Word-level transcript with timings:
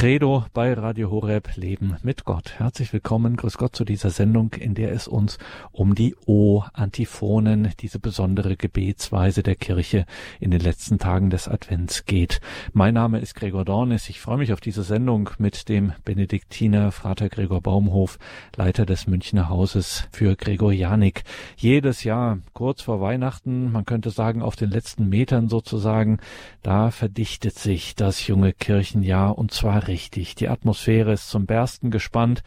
Credo 0.00 0.46
bei 0.54 0.72
Radio 0.72 1.10
Horeb 1.10 1.56
Leben 1.56 1.98
mit 2.02 2.24
Gott. 2.24 2.54
Herzlich 2.56 2.90
willkommen, 2.94 3.36
grüß 3.36 3.58
Gott 3.58 3.76
zu 3.76 3.84
dieser 3.84 4.08
Sendung, 4.08 4.54
in 4.54 4.72
der 4.72 4.92
es 4.92 5.06
uns 5.06 5.36
um 5.72 5.94
die 5.94 6.16
O-Antiphonen, 6.24 7.74
diese 7.80 7.98
besondere 7.98 8.56
Gebetsweise 8.56 9.42
der 9.42 9.56
Kirche 9.56 10.06
in 10.38 10.52
den 10.52 10.62
letzten 10.62 10.98
Tagen 10.98 11.28
des 11.28 11.48
Advents 11.48 12.06
geht. 12.06 12.40
Mein 12.72 12.94
Name 12.94 13.18
ist 13.18 13.34
Gregor 13.34 13.66
Dornis. 13.66 14.08
Ich 14.08 14.22
freue 14.22 14.38
mich 14.38 14.54
auf 14.54 14.60
diese 14.62 14.84
Sendung 14.84 15.28
mit 15.36 15.68
dem 15.68 15.92
Benediktiner 16.06 16.92
Frater 16.92 17.28
Gregor 17.28 17.60
Baumhof, 17.60 18.18
Leiter 18.56 18.86
des 18.86 19.06
Münchner 19.06 19.50
Hauses 19.50 20.08
für 20.12 20.34
Gregorianik. 20.34 21.24
Jedes 21.58 22.04
Jahr, 22.04 22.38
kurz 22.54 22.80
vor 22.80 23.02
Weihnachten, 23.02 23.70
man 23.70 23.84
könnte 23.84 24.08
sagen 24.08 24.40
auf 24.40 24.56
den 24.56 24.70
letzten 24.70 25.10
Metern 25.10 25.50
sozusagen, 25.50 26.20
da 26.62 26.90
verdichtet 26.90 27.58
sich 27.58 27.96
das 27.96 28.26
junge 28.26 28.54
Kirchenjahr 28.54 29.36
und 29.36 29.52
zwar 29.52 29.89
richtig. 29.90 30.36
Die 30.36 30.48
Atmosphäre 30.48 31.12
ist 31.12 31.28
zum 31.28 31.44
Bersten 31.44 31.90
gespannt. 31.90 32.42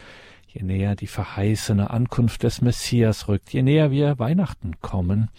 Je 0.48 0.64
näher 0.64 0.96
die 0.96 1.08
verheißene 1.08 1.90
Ankunft 1.90 2.44
des 2.44 2.62
Messias 2.62 3.28
rückt, 3.28 3.54
je 3.54 3.64
näher 3.64 3.90
wir 3.90 4.20
Weihnachten 4.20 4.80
kommen, 4.82 5.30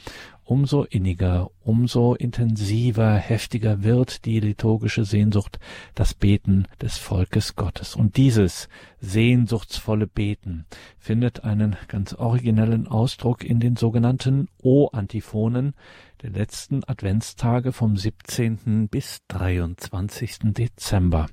umso 0.45 0.85
inniger, 0.85 1.51
umso 1.63 2.15
intensiver, 2.15 3.15
heftiger 3.17 3.83
wird 3.83 4.25
die 4.25 4.41
liturgische 4.41 5.05
Sehnsucht, 5.05 5.59
das 5.95 6.15
Beten 6.15 6.67
des 6.81 6.99
Volkes 6.99 7.57
Gottes. 7.57 7.97
Und 7.97 8.17
dieses 8.17 8.69
sehnsuchtsvolle 9.01 10.07
Beten 10.07 10.67
findet 10.99 11.45
einen 11.45 11.77
ganz 11.89 12.13
originellen 12.15 12.87
Ausdruck 12.87 13.45
in 13.45 13.61
den 13.61 13.77
sogenannten 13.77 14.49
O-Antiphonen 14.63 15.75
der 16.23 16.31
letzten 16.31 16.85
Adventstage 16.85 17.73
vom 17.73 17.97
17. 17.97 18.89
bis 18.89 19.21
23. 19.29 20.53
Dezember. 20.55 21.27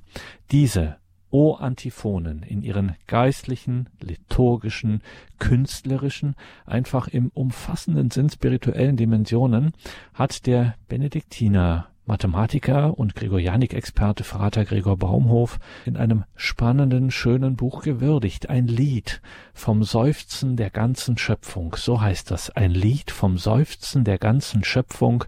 Diese 0.50 0.98
O-Antiphonen 1.32 2.42
in 2.42 2.62
ihren 2.62 2.94
geistlichen, 3.06 3.88
liturgischen, 4.00 5.02
künstlerischen, 5.38 6.36
einfach 6.66 7.08
im 7.08 7.30
umfassenden 7.34 8.10
Sinn 8.10 8.30
spirituellen 8.30 8.96
Dimensionen 8.96 9.72
hat 10.14 10.46
der 10.46 10.76
Benediktiner 10.88 11.88
Mathematiker 12.04 12.98
und 12.98 13.14
Gregorianik-Experte 13.14 14.24
Frater 14.24 14.64
Gregor 14.64 14.96
Baumhof 14.96 15.58
in 15.86 15.96
einem 15.96 16.24
spannenden, 16.34 17.12
schönen 17.12 17.54
Buch 17.54 17.82
gewürdigt. 17.82 18.50
Ein 18.50 18.66
Lied 18.66 19.22
vom 19.54 19.84
Seufzen 19.84 20.56
der 20.56 20.70
ganzen 20.70 21.16
Schöpfung. 21.16 21.76
So 21.76 22.00
heißt 22.00 22.30
das. 22.32 22.50
Ein 22.50 22.72
Lied 22.72 23.12
vom 23.12 23.38
Seufzen 23.38 24.02
der 24.02 24.18
ganzen 24.18 24.64
Schöpfung. 24.64 25.24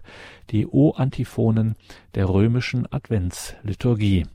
Die 0.51 0.67
O-Antiphonen 0.67 1.75
der 2.13 2.27
römischen 2.27 2.91
Adventsliturgie. 2.91 4.25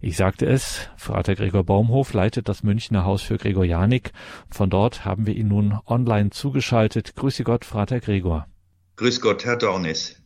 Ich 0.00 0.16
sagte 0.16 0.46
es, 0.46 0.88
Frater 0.96 1.34
Gregor 1.34 1.64
Baumhof 1.64 2.12
leitet 2.12 2.48
das 2.48 2.62
Münchner 2.62 3.04
Haus 3.04 3.22
für 3.22 3.38
Gregorianik. 3.38 4.12
Von 4.50 4.70
dort 4.70 5.04
haben 5.04 5.26
wir 5.26 5.34
ihn 5.34 5.48
nun 5.48 5.78
online 5.86 6.30
zugeschaltet. 6.30 7.16
Grüße 7.16 7.44
Gott, 7.44 7.64
Frater 7.64 8.00
Gregor. 8.00 8.46
Grüß 8.96 9.20
Gott, 9.20 9.44
Herr 9.44 9.56
Dornis. 9.56 10.22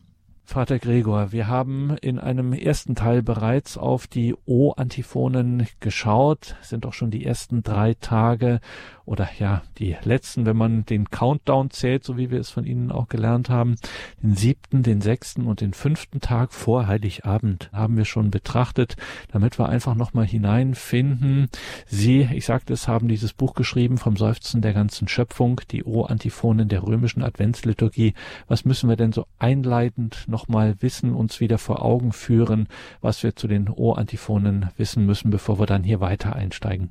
Vater 0.51 0.79
Gregor, 0.79 1.31
wir 1.31 1.47
haben 1.47 1.95
in 2.01 2.19
einem 2.19 2.51
ersten 2.51 2.93
Teil 2.93 3.23
bereits 3.23 3.77
auf 3.77 4.05
die 4.05 4.35
O-Antiphonen 4.45 5.65
geschaut, 5.79 6.57
sind 6.61 6.83
doch 6.83 6.91
schon 6.91 7.09
die 7.09 7.25
ersten 7.25 7.63
drei 7.63 7.93
Tage 7.93 8.59
oder 9.05 9.29
ja, 9.39 9.61
die 9.77 9.95
letzten, 10.03 10.45
wenn 10.45 10.57
man 10.57 10.85
den 10.85 11.09
Countdown 11.09 11.69
zählt, 11.69 12.03
so 12.03 12.17
wie 12.17 12.31
wir 12.31 12.39
es 12.39 12.49
von 12.49 12.65
Ihnen 12.65 12.91
auch 12.91 13.07
gelernt 13.07 13.49
haben, 13.49 13.75
den 14.21 14.35
siebten, 14.35 14.83
den 14.83 15.01
sechsten 15.01 15.47
und 15.47 15.61
den 15.61 15.73
fünften 15.73 16.21
Tag 16.21 16.53
vor 16.53 16.87
Heiligabend 16.87 17.69
haben 17.73 17.97
wir 17.97 18.05
schon 18.05 18.29
betrachtet, 18.29 18.95
damit 19.31 19.57
wir 19.57 19.69
einfach 19.69 19.95
nochmal 19.95 20.25
hineinfinden. 20.25 21.47
Sie, 21.87 22.27
ich 22.33 22.45
sagte 22.45 22.73
es, 22.73 22.87
haben 22.87 23.07
dieses 23.07 23.33
Buch 23.33 23.53
geschrieben 23.53 23.97
vom 23.97 24.17
Seufzen 24.17 24.61
der 24.61 24.73
ganzen 24.73 25.07
Schöpfung, 25.07 25.61
die 25.71 25.83
O-Antiphonen 25.83 26.67
der 26.67 26.83
römischen 26.83 27.23
Adventsliturgie. 27.23 28.13
Was 28.47 28.65
müssen 28.65 28.89
wir 28.89 28.97
denn 28.97 29.13
so 29.13 29.25
einleitend 29.39 30.25
nochmal 30.41 30.75
wissen, 30.81 31.13
uns 31.13 31.39
wieder 31.39 31.57
vor 31.57 31.83
Augen 31.83 32.13
führen, 32.13 32.67
was 32.99 33.21
wir 33.21 33.35
zu 33.35 33.47
den 33.47 33.69
O-Antiphonen 33.69 34.69
wissen 34.75 35.05
müssen, 35.05 35.29
bevor 35.29 35.59
wir 35.59 35.67
dann 35.67 35.83
hier 35.83 35.99
weiter 35.99 36.35
einsteigen? 36.35 36.89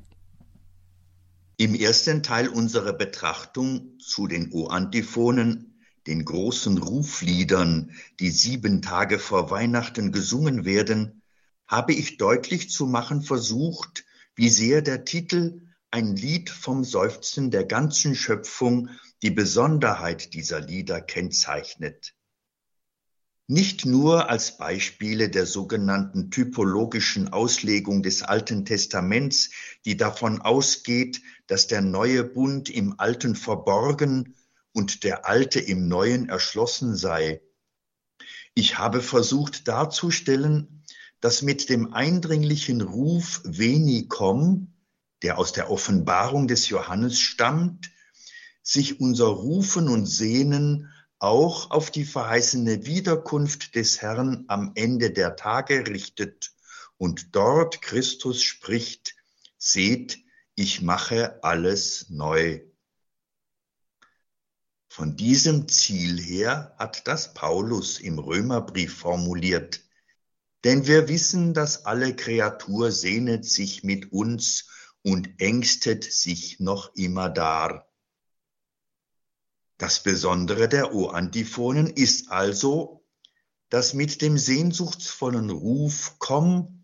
Im 1.57 1.75
ersten 1.75 2.23
Teil 2.23 2.47
unserer 2.47 2.93
Betrachtung 2.93 3.99
zu 3.99 4.27
den 4.27 4.51
O-Antiphonen, 4.51 5.81
den 6.07 6.23
großen 6.25 6.77
Rufliedern, 6.77 7.91
die 8.19 8.31
sieben 8.31 8.81
Tage 8.81 9.19
vor 9.19 9.51
Weihnachten 9.51 10.11
gesungen 10.11 10.65
werden, 10.65 11.21
habe 11.67 11.93
ich 11.93 12.17
deutlich 12.17 12.69
zu 12.69 12.85
machen 12.87 13.21
versucht, 13.21 14.05
wie 14.35 14.49
sehr 14.49 14.81
der 14.81 15.03
Titel 15.05 15.61
ein 15.91 16.15
Lied 16.15 16.49
vom 16.49 16.83
Seufzen 16.85 17.51
der 17.51 17.65
ganzen 17.65 18.15
Schöpfung 18.15 18.89
die 19.21 19.31
Besonderheit 19.31 20.33
dieser 20.33 20.61
Lieder 20.61 21.01
kennzeichnet 21.01 22.15
nicht 23.51 23.85
nur 23.85 24.29
als 24.29 24.55
Beispiele 24.55 25.27
der 25.27 25.45
sogenannten 25.45 26.31
typologischen 26.31 27.33
Auslegung 27.33 28.01
des 28.01 28.23
Alten 28.23 28.63
Testaments, 28.63 29.49
die 29.83 29.97
davon 29.97 30.39
ausgeht, 30.39 31.21
dass 31.47 31.67
der 31.67 31.81
neue 31.81 32.23
Bund 32.23 32.69
im 32.69 32.97
Alten 32.97 33.35
verborgen 33.35 34.35
und 34.71 35.03
der 35.03 35.27
Alte 35.27 35.59
im 35.59 35.89
Neuen 35.89 36.29
erschlossen 36.29 36.95
sei. 36.95 37.41
Ich 38.53 38.77
habe 38.77 39.01
versucht 39.01 39.67
darzustellen, 39.67 40.85
dass 41.19 41.41
mit 41.41 41.69
dem 41.69 41.93
eindringlichen 41.93 42.79
Ruf 42.79 43.41
Veni 43.43 44.05
komm, 44.07 44.75
der 45.23 45.37
aus 45.37 45.51
der 45.51 45.69
Offenbarung 45.69 46.47
des 46.47 46.69
Johannes 46.69 47.19
stammt, 47.19 47.91
sich 48.63 49.01
unser 49.01 49.27
Rufen 49.27 49.89
und 49.89 50.05
Sehnen 50.05 50.87
auch 51.21 51.69
auf 51.69 51.91
die 51.91 52.03
verheißene 52.03 52.87
Wiederkunft 52.87 53.75
des 53.75 54.01
Herrn 54.01 54.45
am 54.47 54.71
Ende 54.73 55.11
der 55.11 55.35
Tage 55.35 55.85
richtet 55.85 56.51
und 56.97 57.35
dort 57.35 57.83
Christus 57.83 58.41
spricht, 58.41 59.15
seht, 59.59 60.17
ich 60.55 60.81
mache 60.81 61.43
alles 61.43 62.09
neu. 62.09 62.61
Von 64.89 65.15
diesem 65.15 65.67
Ziel 65.67 66.19
her 66.19 66.75
hat 66.79 67.07
das 67.07 67.35
Paulus 67.35 67.99
im 67.99 68.17
Römerbrief 68.17 68.97
formuliert, 68.97 69.81
denn 70.63 70.87
wir 70.87 71.07
wissen, 71.07 71.53
dass 71.53 71.85
alle 71.85 72.15
Kreatur 72.15 72.91
sehnet 72.91 73.45
sich 73.45 73.83
mit 73.83 74.11
uns 74.11 74.69
und 75.03 75.39
ängstet 75.39 76.03
sich 76.03 76.59
noch 76.59 76.95
immer 76.95 77.29
dar. 77.29 77.90
Das 79.81 80.03
Besondere 80.03 80.69
der 80.69 80.93
O-Antiphonen 80.93 81.87
ist 81.87 82.29
also, 82.29 83.03
dass 83.69 83.95
mit 83.95 84.21
dem 84.21 84.37
sehnsuchtsvollen 84.37 85.49
Ruf 85.49 86.17
Komm 86.19 86.83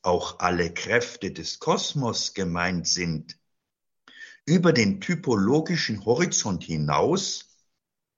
auch 0.00 0.38
alle 0.38 0.72
Kräfte 0.72 1.30
des 1.30 1.58
Kosmos 1.58 2.32
gemeint 2.32 2.88
sind. 2.88 3.38
Über 4.46 4.72
den 4.72 5.02
typologischen 5.02 6.06
Horizont 6.06 6.64
hinaus 6.64 7.50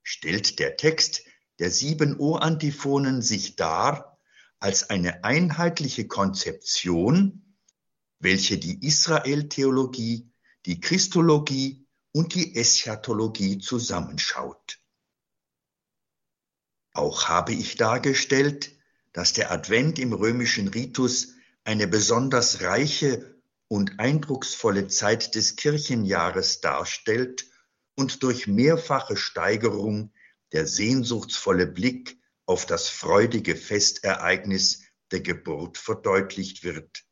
stellt 0.01 0.59
der 0.59 0.77
Text 0.77 1.23
der 1.59 1.69
sieben 1.69 2.17
O-Antiphonen 2.17 3.21
sich 3.21 3.57
dar 3.57 4.17
als 4.59 4.89
eine 4.89 5.25
einheitliche 5.25 6.07
Konzeption, 6.07 7.57
welche 8.19 8.57
die 8.57 8.81
Israel-Theologie, 8.87 10.31
die 10.65 10.79
Christologie 10.79 11.80
und 12.13 12.35
die 12.35 12.55
Eschatologie 12.55 13.59
zusammenschaut. 13.59 14.79
Auch 16.93 17.29
habe 17.29 17.53
ich 17.53 17.77
dargestellt, 17.77 18.75
dass 19.13 19.33
der 19.33 19.51
Advent 19.51 19.99
im 19.99 20.13
römischen 20.13 20.67
Ritus 20.67 21.35
eine 21.63 21.87
besonders 21.87 22.61
reiche 22.61 23.41
und 23.67 23.99
eindrucksvolle 23.99 24.87
Zeit 24.87 25.35
des 25.35 25.55
Kirchenjahres 25.55 26.59
darstellt 26.59 27.49
und 27.95 28.23
durch 28.23 28.47
mehrfache 28.47 29.15
Steigerung 29.15 30.13
der 30.51 30.67
sehnsuchtsvolle 30.67 31.67
Blick 31.67 32.19
auf 32.45 32.65
das 32.65 32.89
freudige 32.89 33.55
Festereignis 33.55 34.83
der 35.11 35.21
Geburt 35.21 35.77
verdeutlicht 35.77 36.63
wird. 36.63 37.05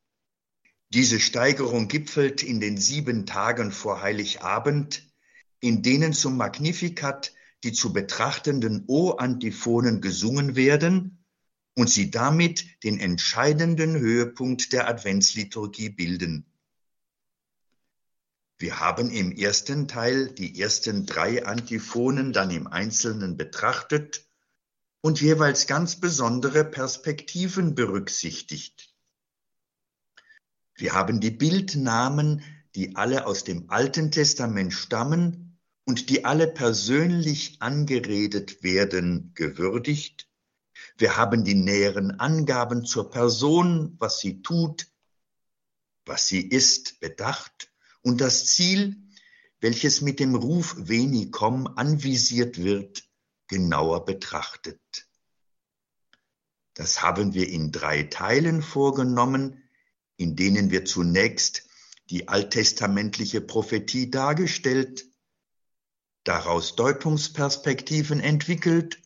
Diese 0.92 1.20
Steigerung 1.20 1.88
gipfelt 1.88 2.42
in 2.42 2.60
den 2.60 2.78
sieben 2.78 3.28
Tagen 3.28 3.72
vor 3.72 4.02
Heiligabend, 4.02 5.04
in 5.60 5.84
denen 5.84 6.14
zum 6.14 6.36
Magnificat 6.36 7.32
die 7.64 7.74
zu 7.74 7.94
betrachtenden 7.94 8.86
O-Antiphonen 8.88 10.02
gesungen 10.02 10.56
werden 10.56 11.24
und 11.76 11.90
sie 11.90 12.10
damit 12.10 12.66
den 12.84 13.00
entscheidenden 13.00 13.98
Höhepunkt 13.98 14.74
der 14.74 14.88
Adventsliturgie 14.88 15.90
bilden. 15.90 16.46
Wir 18.58 18.80
haben 18.80 19.12
im 19.12 19.32
ersten 19.32 19.88
Teil 19.88 20.32
die 20.32 20.60
ersten 20.60 21.06
drei 21.06 21.46
Antiphonen 21.46 22.34
dann 22.34 22.50
im 22.50 22.68
Einzelnen 22.68 23.38
betrachtet 23.38 24.26
und 25.02 25.22
jeweils 25.22 25.68
ganz 25.68 25.98
besondere 25.98 26.66
Perspektiven 26.66 27.76
berücksichtigt. 27.76 28.89
Wir 30.80 30.94
haben 30.94 31.20
die 31.20 31.32
Bildnamen, 31.32 32.42
die 32.74 32.96
alle 32.96 33.28
aus 33.28 33.44
dem 33.44 33.70
Alten 33.70 34.12
Testament 34.12 34.74
stammen 34.74 35.60
und 35.84 36.10
die 36.10 36.24
alle 36.24 36.48
persönlich 36.48 37.58
angeredet 37.62 38.64
werden, 38.64 39.34
gewürdigt. 39.36 40.30
Wir 40.98 41.18
haben 41.18 41.44
die 41.44 41.56
näheren 41.56 42.20
Angaben 42.22 42.86
zur 42.86 43.12
Person, 43.12 43.98
was 44.00 44.20
sie 44.22 44.42
tut, 44.42 44.88
was 46.06 46.30
sie 46.30 46.48
ist, 46.48 47.02
bedacht 47.02 47.70
und 48.02 48.22
das 48.22 48.46
Ziel, 48.46 48.96
welches 49.60 50.00
mit 50.00 50.22
dem 50.22 50.34
Ruf 50.34 50.76
Veni 50.78 51.30
komm 51.30 51.68
anvisiert 51.68 52.58
wird, 52.58 53.04
genauer 53.48 54.06
betrachtet. 54.06 54.80
Das 56.74 57.02
haben 57.02 57.34
wir 57.34 57.50
in 57.50 57.74
drei 57.74 58.04
Teilen 58.04 58.62
vorgenommen, 58.62 59.62
in 60.20 60.36
denen 60.36 60.70
wir 60.70 60.84
zunächst 60.84 61.64
die 62.10 62.28
alttestamentliche 62.28 63.40
Prophetie 63.40 64.12
dargestellt, 64.12 65.06
daraus 66.26 66.76
Deutungsperspektiven 66.76 68.20
entwickelt 68.20 69.02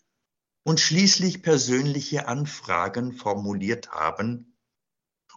und 0.64 0.80
schließlich 0.80 1.44
persönliche 1.44 2.28
Anfragen 2.28 3.14
formuliert 3.14 3.92
haben, 3.92 4.58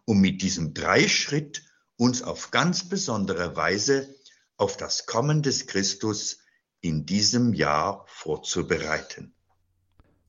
um 0.07 0.19
mit 0.19 0.41
diesem 0.41 0.73
Dreischritt 0.73 1.63
uns 1.97 2.23
auf 2.23 2.51
ganz 2.51 2.89
besondere 2.89 3.55
Weise 3.55 4.15
auf 4.57 4.79
das 4.79 5.05
Kommen 5.05 5.43
des 5.43 5.67
Christus 5.67 6.39
in 6.81 7.05
diesem 7.05 7.53
Jahr 7.53 8.07
vorzubereiten 8.09 9.36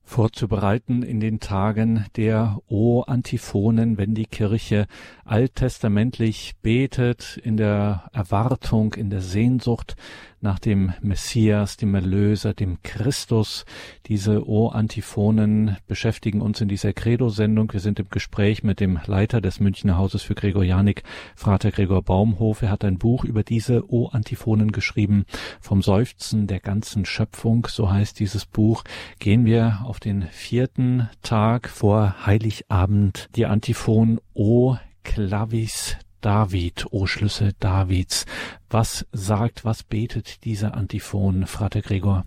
vorzubereiten 0.08 1.02
in 1.02 1.20
den 1.20 1.38
Tagen 1.38 2.06
der 2.16 2.58
O-Antiphonen, 2.66 3.98
wenn 3.98 4.14
die 4.14 4.26
Kirche 4.26 4.86
alttestamentlich 5.24 6.54
betet, 6.62 7.38
in 7.42 7.56
der 7.56 8.04
Erwartung, 8.12 8.94
in 8.94 9.10
der 9.10 9.20
Sehnsucht 9.20 9.96
nach 10.40 10.58
dem 10.58 10.92
Messias, 11.00 11.76
dem 11.76 11.94
Erlöser, 11.94 12.54
dem 12.54 12.82
Christus. 12.82 13.64
Diese 14.06 14.48
O-Antiphonen 14.48 15.76
beschäftigen 15.86 16.40
uns 16.40 16.60
in 16.60 16.68
dieser 16.68 16.92
Credo-Sendung. 16.92 17.72
Wir 17.72 17.80
sind 17.80 17.98
im 17.98 18.08
Gespräch 18.08 18.62
mit 18.62 18.80
dem 18.80 18.98
Leiter 19.06 19.40
des 19.40 19.60
Münchner 19.60 19.96
Hauses 19.98 20.22
für 20.22 20.34
Gregorianik, 20.34 21.02
Frater 21.34 21.70
Gregor 21.70 22.02
Baumhof. 22.02 22.62
Er 22.62 22.70
hat 22.70 22.84
ein 22.84 22.98
Buch 22.98 23.24
über 23.24 23.42
diese 23.42 23.90
O-Antiphonen 23.92 24.72
geschrieben. 24.72 25.24
Vom 25.60 25.82
Seufzen 25.82 26.46
der 26.46 26.60
ganzen 26.60 27.04
Schöpfung, 27.04 27.66
so 27.68 27.90
heißt 27.90 28.18
dieses 28.20 28.46
Buch. 28.46 28.84
Gehen 29.18 29.44
wir 29.44 29.80
auf 29.84 30.00
den 30.00 30.22
vierten 30.22 31.08
Tag 31.22 31.68
vor 31.68 32.26
Heiligabend. 32.26 33.28
Die 33.36 33.46
Antiphon 33.46 34.20
O 34.34 34.76
Clavis 35.02 35.96
David, 36.20 36.86
o 36.90 37.06
Schlüssel 37.06 37.52
Davids. 37.58 38.26
Was 38.70 39.06
sagt, 39.12 39.64
was 39.64 39.82
betet 39.82 40.44
dieser 40.44 40.74
Antiphon, 40.74 41.46
Frater 41.46 41.82
Gregor? 41.82 42.26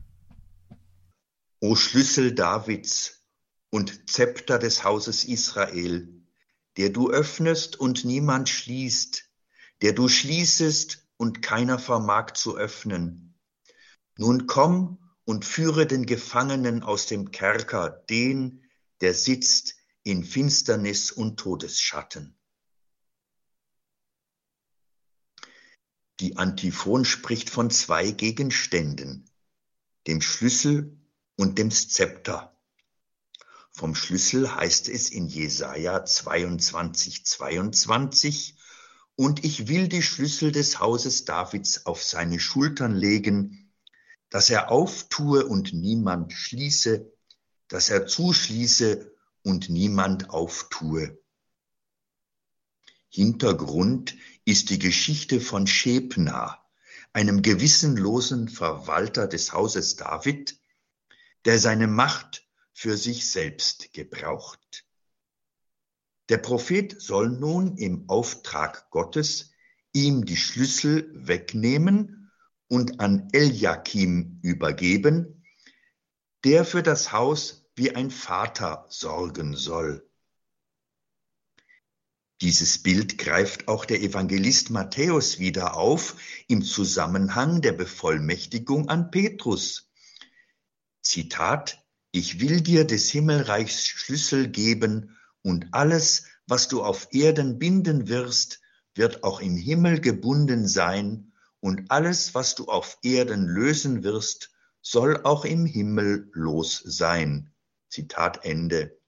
O 1.59 1.75
Schlüssel 1.75 2.33
Davids 2.33 3.23
und 3.69 4.09
Zepter 4.09 4.59
des 4.59 4.83
Hauses 4.83 5.25
Israel, 5.25 6.07
der 6.77 6.89
du 6.89 7.09
öffnest 7.09 7.79
und 7.79 8.05
niemand 8.05 8.49
schließt, 8.49 9.25
der 9.81 9.93
du 9.93 10.07
schließest 10.07 11.07
und 11.17 11.41
keiner 11.41 11.79
vermag 11.79 12.31
zu 12.33 12.57
öffnen. 12.57 13.35
Nun 14.17 14.47
komm 14.47 14.99
und 15.25 15.45
führe 15.45 15.85
den 15.85 16.05
Gefangenen 16.05 16.83
aus 16.83 17.05
dem 17.05 17.31
Kerker, 17.31 17.89
den, 18.09 18.63
der 19.01 19.13
sitzt 19.13 19.75
in 20.03 20.23
Finsternis 20.23 21.11
und 21.11 21.39
Todesschatten. 21.39 22.37
Die 26.21 26.37
Antiphon 26.37 27.03
spricht 27.03 27.49
von 27.49 27.71
zwei 27.71 28.11
Gegenständen, 28.11 29.27
dem 30.05 30.21
Schlüssel 30.21 30.95
und 31.35 31.57
dem 31.57 31.71
Szepter. 31.71 32.55
Vom 33.71 33.95
Schlüssel 33.95 34.55
heißt 34.55 34.87
es 34.89 35.09
in 35.09 35.27
Jesaja 35.27 36.05
22, 36.05 37.25
22, 37.25 38.55
und 39.15 39.43
ich 39.43 39.67
will 39.67 39.87
die 39.87 40.03
Schlüssel 40.03 40.51
des 40.51 40.79
Hauses 40.79 41.25
Davids 41.25 41.87
auf 41.87 42.03
seine 42.03 42.39
Schultern 42.39 42.93
legen, 42.93 43.73
dass 44.29 44.51
er 44.51 44.69
auftue 44.69 45.47
und 45.47 45.73
niemand 45.73 46.33
schließe, 46.33 47.11
dass 47.67 47.89
er 47.89 48.05
zuschließe 48.05 49.11
und 49.41 49.69
niemand 49.69 50.29
auftue. 50.29 51.20
Hintergrund 53.13 54.15
ist 54.45 54.69
die 54.69 54.79
Geschichte 54.79 55.41
von 55.41 55.67
Schebna, 55.67 56.63
einem 57.11 57.41
gewissenlosen 57.41 58.47
Verwalter 58.47 59.27
des 59.27 59.51
Hauses 59.51 59.97
David, 59.97 60.57
der 61.43 61.59
seine 61.59 61.87
Macht 61.87 62.47
für 62.71 62.95
sich 62.95 63.29
selbst 63.29 63.91
gebraucht. 63.91 64.85
Der 66.29 66.37
Prophet 66.37 67.01
soll 67.01 67.31
nun 67.31 67.75
im 67.75 68.07
Auftrag 68.07 68.89
Gottes 68.91 69.51
ihm 69.91 70.23
die 70.23 70.37
Schlüssel 70.37 71.11
wegnehmen 71.13 72.31
und 72.69 73.01
an 73.01 73.27
Eliakim 73.33 74.39
übergeben, 74.41 75.43
der 76.45 76.63
für 76.63 76.81
das 76.81 77.11
Haus 77.11 77.69
wie 77.75 77.93
ein 77.93 78.09
Vater 78.09 78.85
sorgen 78.87 79.53
soll. 79.53 80.09
Dieses 82.41 82.79
Bild 82.79 83.19
greift 83.19 83.67
auch 83.67 83.85
der 83.85 84.01
Evangelist 84.01 84.71
Matthäus 84.71 85.37
wieder 85.37 85.75
auf 85.75 86.15
im 86.47 86.63
Zusammenhang 86.63 87.61
der 87.61 87.71
Bevollmächtigung 87.71 88.89
an 88.89 89.11
Petrus. 89.11 89.91
Zitat, 91.03 91.85
ich 92.11 92.39
will 92.39 92.61
dir 92.61 92.85
des 92.85 93.11
Himmelreichs 93.11 93.85
Schlüssel 93.85 94.49
geben 94.49 95.15
und 95.43 95.67
alles, 95.71 96.25
was 96.47 96.67
du 96.67 96.81
auf 96.81 97.09
Erden 97.11 97.59
binden 97.59 98.07
wirst, 98.07 98.59
wird 98.95 99.23
auch 99.23 99.39
im 99.39 99.55
Himmel 99.55 100.01
gebunden 100.01 100.67
sein 100.67 101.33
und 101.59 101.91
alles, 101.91 102.33
was 102.33 102.55
du 102.55 102.65
auf 102.65 102.97
Erden 103.03 103.45
lösen 103.45 104.03
wirst, 104.03 104.49
soll 104.81 105.21
auch 105.25 105.45
im 105.45 105.67
Himmel 105.67 106.31
los 106.33 106.81
sein. 106.83 107.53
Zitat 107.87 108.43
Ende. 108.45 108.99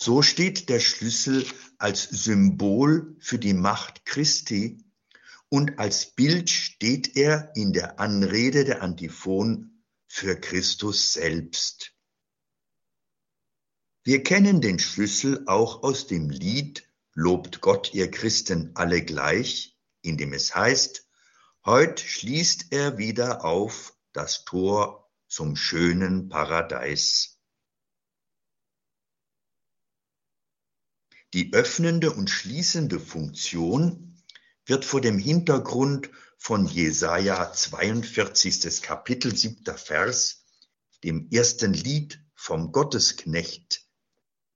So 0.00 0.22
steht 0.22 0.68
der 0.68 0.78
Schlüssel 0.78 1.44
als 1.76 2.04
Symbol 2.04 3.16
für 3.18 3.38
die 3.40 3.52
Macht 3.52 4.06
Christi 4.06 4.84
und 5.48 5.80
als 5.80 6.14
Bild 6.14 6.50
steht 6.50 7.16
er 7.16 7.50
in 7.56 7.72
der 7.72 7.98
Anrede 7.98 8.64
der 8.64 8.80
Antiphon 8.80 9.82
für 10.06 10.36
Christus 10.36 11.14
selbst. 11.14 11.94
Wir 14.04 14.22
kennen 14.22 14.60
den 14.60 14.78
Schlüssel 14.78 15.42
auch 15.46 15.82
aus 15.82 16.06
dem 16.06 16.30
Lied 16.30 16.88
Lobt 17.14 17.60
Gott, 17.60 17.92
ihr 17.92 18.08
Christen 18.08 18.70
alle 18.74 19.02
gleich, 19.02 19.76
in 20.02 20.16
dem 20.16 20.32
es 20.32 20.54
heißt, 20.54 21.08
Heut 21.66 21.98
schließt 21.98 22.66
er 22.70 22.98
wieder 22.98 23.44
auf 23.44 23.96
das 24.12 24.44
Tor 24.44 25.10
zum 25.26 25.56
schönen 25.56 26.28
Paradies. 26.28 27.37
Die 31.34 31.52
öffnende 31.52 32.10
und 32.12 32.30
schließende 32.30 32.98
Funktion 32.98 34.16
wird 34.64 34.86
vor 34.86 35.02
dem 35.02 35.18
Hintergrund 35.18 36.08
von 36.38 36.66
Jesaja 36.66 37.52
42. 37.52 38.80
Kapitel 38.80 39.36
7. 39.36 39.76
Vers, 39.76 40.46
dem 41.04 41.28
ersten 41.30 41.74
Lied 41.74 42.18
vom 42.34 42.72
Gottesknecht, 42.72 43.84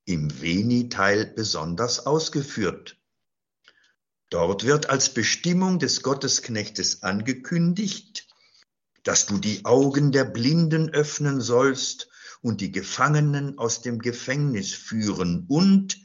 im 0.05 0.41
Veni-Teil 0.41 1.27
besonders 1.27 2.07
ausgeführt. 2.07 2.97
Dort 4.31 4.63
wird 4.63 4.89
als 4.89 5.13
Bestimmung 5.13 5.77
des 5.77 6.01
Gottesknechtes 6.01 7.03
angekündigt, 7.03 8.27
dass 9.03 9.27
du 9.27 9.37
die 9.37 9.63
Augen 9.63 10.11
der 10.11 10.25
Blinden 10.25 10.89
öffnen 10.89 11.39
sollst 11.39 12.09
und 12.41 12.61
die 12.61 12.71
Gefangenen 12.71 13.59
aus 13.59 13.83
dem 13.83 13.99
Gefängnis 13.99 14.73
führen 14.73 15.45
und 15.47 16.02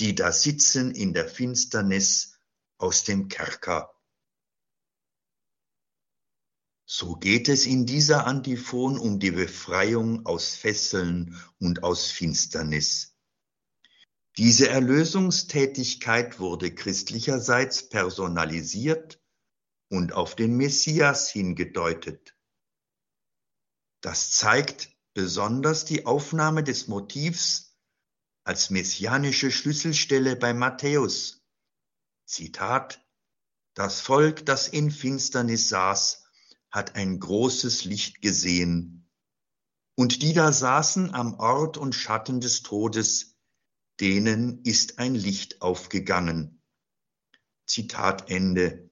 die 0.00 0.14
da 0.14 0.32
sitzen 0.32 0.92
in 0.94 1.12
der 1.12 1.28
Finsternis 1.28 2.38
aus 2.78 3.04
dem 3.04 3.28
Kerker. 3.28 3.94
So 6.86 7.14
geht 7.14 7.48
es 7.48 7.66
in 7.66 7.86
dieser 7.86 8.26
Antiphon 8.26 8.98
um 8.98 9.20
die 9.20 9.30
Befreiung 9.30 10.26
aus 10.26 10.56
Fesseln 10.56 11.40
und 11.58 11.84
aus 11.84 12.10
Finsternis. 12.10 13.16
Diese 14.38 14.68
Erlösungstätigkeit 14.68 16.40
wurde 16.40 16.74
christlicherseits 16.74 17.88
personalisiert 17.90 19.22
und 19.88 20.14
auf 20.14 20.34
den 20.34 20.56
Messias 20.56 21.30
hingedeutet. 21.30 22.34
Das 24.00 24.30
zeigt 24.30 24.88
besonders 25.14 25.84
die 25.84 26.06
Aufnahme 26.06 26.64
des 26.64 26.88
Motivs 26.88 27.69
als 28.44 28.70
messianische 28.70 29.50
Schlüsselstelle 29.50 30.36
bei 30.36 30.54
Matthäus. 30.54 31.42
Zitat, 32.24 33.04
das 33.74 34.00
Volk, 34.00 34.46
das 34.46 34.68
in 34.68 34.90
Finsternis 34.90 35.68
saß, 35.68 36.24
hat 36.70 36.94
ein 36.94 37.18
großes 37.18 37.84
Licht 37.84 38.22
gesehen. 38.22 39.08
Und 39.96 40.22
die 40.22 40.32
da 40.32 40.52
saßen 40.52 41.12
am 41.14 41.34
Ort 41.34 41.76
und 41.76 41.94
Schatten 41.94 42.40
des 42.40 42.62
Todes, 42.62 43.36
denen 44.00 44.62
ist 44.64 44.98
ein 44.98 45.14
Licht 45.14 45.60
aufgegangen. 45.60 46.62
Zitat 47.66 48.30
Ende. 48.30 48.90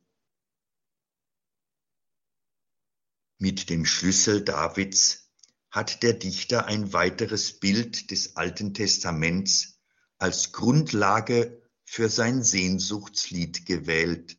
Mit 3.38 3.71
dem 3.71 3.87
Schlüssel 3.87 4.45
Davids 4.45 5.28
hat 5.71 6.03
der 6.03 6.15
Dichter 6.15 6.67
ein 6.67 6.93
weiteres 6.93 7.61
Bild 7.61 8.11
des 8.11 8.37
Alten 8.37 8.75
Testaments 8.75 9.81
als 10.19 10.53
Grundlage 10.53 11.63
für 11.85 12.09
sein 12.09 12.43
Sehnsuchtslied 12.43 13.67
gewählt. 13.67 14.39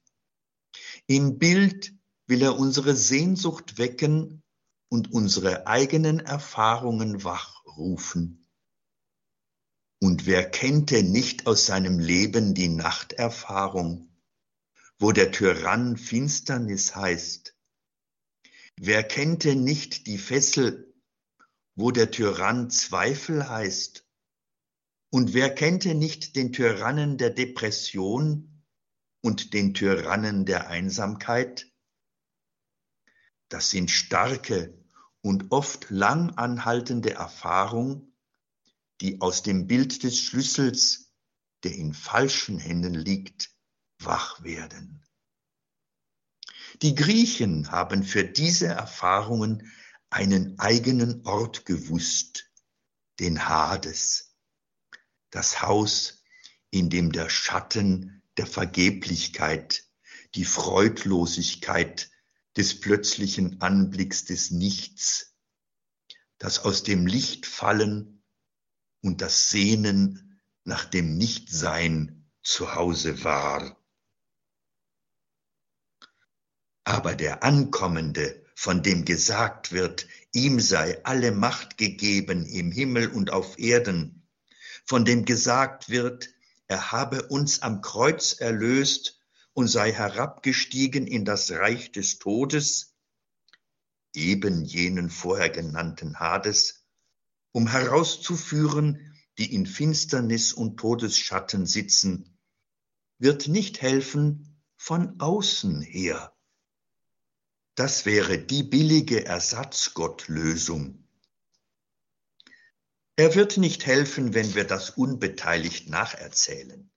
Im 1.08 1.40
Bild 1.40 1.94
will 2.28 2.42
er 2.42 2.58
unsere 2.58 2.96
Sehnsucht 2.96 3.78
wecken 3.78 4.44
und 4.90 5.12
unsere 5.12 5.68
eigenen 5.68 6.20
Erfahrungen 6.20 7.24
wachrufen. 7.24 8.48
Und 10.02 10.26
wer 10.26 10.50
kennt 10.50 10.92
denn 10.92 11.12
nicht 11.12 11.48
aus 11.48 11.66
seinem 11.66 12.00
Leben 12.00 12.54
die 12.54 12.70
Nachterfahrung, 12.70 14.10
wo 14.98 15.12
der 15.12 15.32
Tyrann 15.32 15.98
Finsternis 15.98 16.96
heißt? 16.96 17.56
Wer 18.78 19.04
kennt 19.04 19.44
denn 19.44 19.64
nicht 19.64 20.08
die 20.08 20.18
Fessel, 20.18 20.89
wo 21.80 21.92
der 21.92 22.12
Tyrann 22.12 22.70
Zweifel 22.70 23.48
heißt? 23.48 24.06
Und 25.12 25.34
wer 25.34 25.54
kennt 25.56 25.86
denn 25.86 25.98
nicht 25.98 26.36
den 26.36 26.52
Tyrannen 26.52 27.18
der 27.18 27.30
Depression 27.30 28.66
und 29.22 29.54
den 29.54 29.74
Tyrannen 29.74 30.46
der 30.46 30.68
Einsamkeit? 30.68 31.72
Das 33.48 33.70
sind 33.70 33.90
starke 33.92 34.78
und 35.22 35.52
oft 35.52 35.90
lang 35.90 36.32
anhaltende 36.32 37.14
Erfahrungen, 37.14 38.14
die 39.00 39.22
aus 39.22 39.42
dem 39.42 39.66
Bild 39.66 40.04
des 40.04 40.20
Schlüssels, 40.20 41.14
der 41.64 41.76
in 41.76 41.94
falschen 41.94 42.60
Händen 42.60 42.94
liegt, 42.94 43.52
wach 44.00 44.44
werden. 44.44 45.02
Die 46.82 46.94
Griechen 46.94 47.72
haben 47.72 48.04
für 48.04 48.26
diese 48.26 48.68
Erfahrungen 48.68 49.72
einen 50.10 50.58
eigenen 50.60 51.26
Ort 51.26 51.66
gewusst, 51.66 52.52
den 53.20 53.48
Hades, 53.48 54.36
das 55.30 55.62
Haus, 55.62 56.24
in 56.72 56.90
dem 56.90 57.12
der 57.12 57.30
Schatten 57.30 58.24
der 58.38 58.48
Vergeblichkeit, 58.48 59.86
die 60.36 60.46
Freudlosigkeit 60.46 62.10
des 62.56 62.80
plötzlichen 62.80 63.62
Anblicks 63.62 64.26
des 64.26 64.52
Nichts, 64.52 65.36
das 66.38 66.60
aus 66.60 66.84
dem 66.84 67.06
Licht 67.06 67.46
fallen 67.46 68.24
und 69.02 69.22
das 69.22 69.50
Sehnen 69.50 70.42
nach 70.64 70.86
dem 70.86 71.18
Nichtsein 71.18 72.30
zu 72.42 72.76
Hause 72.76 73.24
war. 73.24 73.78
Aber 76.84 77.16
der 77.16 77.44
Ankommende, 77.44 78.39
von 78.60 78.84
dem 78.84 79.06
gesagt 79.06 79.72
wird, 79.72 80.06
ihm 80.34 80.60
sei 80.60 81.02
alle 81.06 81.32
Macht 81.32 81.78
gegeben 81.78 82.46
im 82.46 82.74
Himmel 82.74 83.08
und 83.08 83.32
auf 83.32 83.58
Erden, 83.58 84.28
von 84.84 85.06
dem 85.06 85.24
gesagt 85.24 85.88
wird, 85.88 86.28
er 86.68 86.92
habe 86.92 87.28
uns 87.28 87.62
am 87.62 87.80
Kreuz 87.80 88.34
erlöst 88.34 89.18
und 89.54 89.70
sei 89.70 89.94
herabgestiegen 89.94 91.08
in 91.08 91.24
das 91.24 91.50
Reich 91.52 91.94
des 91.94 92.20
Todes, 92.20 92.98
eben 94.14 94.66
jenen 94.66 95.10
vorher 95.10 95.50
genannten 95.50 96.20
Hades, 96.20 96.84
um 97.54 97.66
herauszuführen, 97.66 99.16
die 99.38 99.56
in 99.56 99.68
Finsternis 99.68 100.52
und 100.52 100.76
Todesschatten 100.76 101.66
sitzen, 101.66 102.38
wird 103.20 103.48
nicht 103.48 103.82
helfen 103.82 104.62
von 104.76 105.18
außen 105.22 105.82
her. 105.82 106.34
Das 107.80 108.06
wäre 108.06 108.38
die 108.38 108.64
billige 108.64 109.26
Ersatzgottlösung. 109.26 111.08
Er 113.16 113.36
wird 113.36 113.56
nicht 113.56 113.86
helfen, 113.86 114.34
wenn 114.34 114.54
wir 114.54 114.66
das 114.66 114.90
unbeteiligt 114.90 115.88
nacherzählen. 115.88 116.92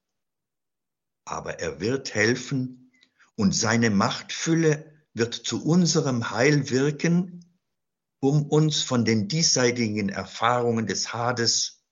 Aber 1.25 1.61
er 1.61 1.79
wird 1.79 2.17
helfen 2.17 2.91
und 3.37 3.55
seine 3.55 3.91
Machtfülle 3.91 4.93
wird 5.15 5.35
zu 5.35 5.65
unserem 5.65 6.33
Heil 6.33 6.69
wirken, 6.69 7.45
um 8.19 8.45
uns 8.45 8.83
von 8.83 9.05
den 9.05 9.29
diesseitigen 9.29 10.09
Erfahrungen 10.09 10.89
des 10.89 11.13
Hades 11.13 11.85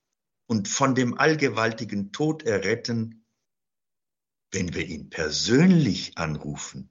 und 0.47 0.67
von 0.67 0.97
dem 0.97 1.17
allgewaltigen 1.17 2.11
Tod 2.11 2.43
erretten, 2.43 3.25
wenn 4.51 4.75
wir 4.75 4.85
ihn 4.85 5.11
persönlich 5.11 6.19
anrufen 6.19 6.91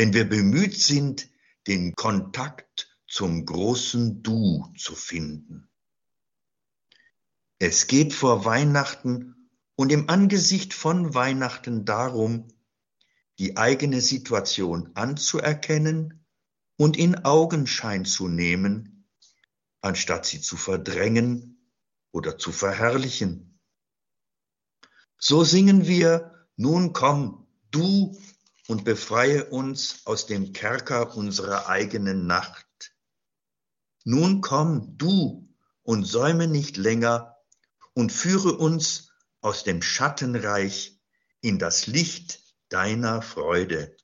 wenn 0.00 0.14
wir 0.14 0.26
bemüht 0.26 0.80
sind, 0.80 1.28
den 1.66 1.94
Kontakt 1.94 2.88
zum 3.06 3.44
großen 3.44 4.22
Du 4.22 4.72
zu 4.78 4.94
finden. 4.94 5.68
Es 7.58 7.86
geht 7.86 8.14
vor 8.14 8.46
Weihnachten 8.46 9.50
und 9.76 9.92
im 9.92 10.08
Angesicht 10.08 10.72
von 10.72 11.12
Weihnachten 11.12 11.84
darum, 11.84 12.48
die 13.38 13.58
eigene 13.58 14.00
Situation 14.00 14.88
anzuerkennen 14.94 16.24
und 16.78 16.96
in 16.96 17.26
Augenschein 17.26 18.06
zu 18.06 18.26
nehmen, 18.26 19.06
anstatt 19.82 20.24
sie 20.24 20.40
zu 20.40 20.56
verdrängen 20.56 21.74
oder 22.10 22.38
zu 22.38 22.52
verherrlichen. 22.52 23.60
So 25.18 25.44
singen 25.44 25.86
wir, 25.86 26.48
nun 26.56 26.94
komm, 26.94 27.46
du 27.70 28.18
und 28.70 28.84
befreie 28.84 29.46
uns 29.46 30.06
aus 30.06 30.26
dem 30.26 30.52
Kerker 30.52 31.16
unserer 31.16 31.68
eigenen 31.68 32.28
Nacht. 32.28 32.94
Nun 34.04 34.42
komm 34.42 34.96
du 34.96 35.52
und 35.82 36.04
säume 36.04 36.46
nicht 36.46 36.76
länger 36.76 37.36
und 37.94 38.12
führe 38.12 38.56
uns 38.56 39.10
aus 39.40 39.64
dem 39.64 39.82
Schattenreich 39.82 41.00
in 41.40 41.58
das 41.58 41.88
Licht 41.88 42.44
deiner 42.68 43.22
Freude. 43.22 43.96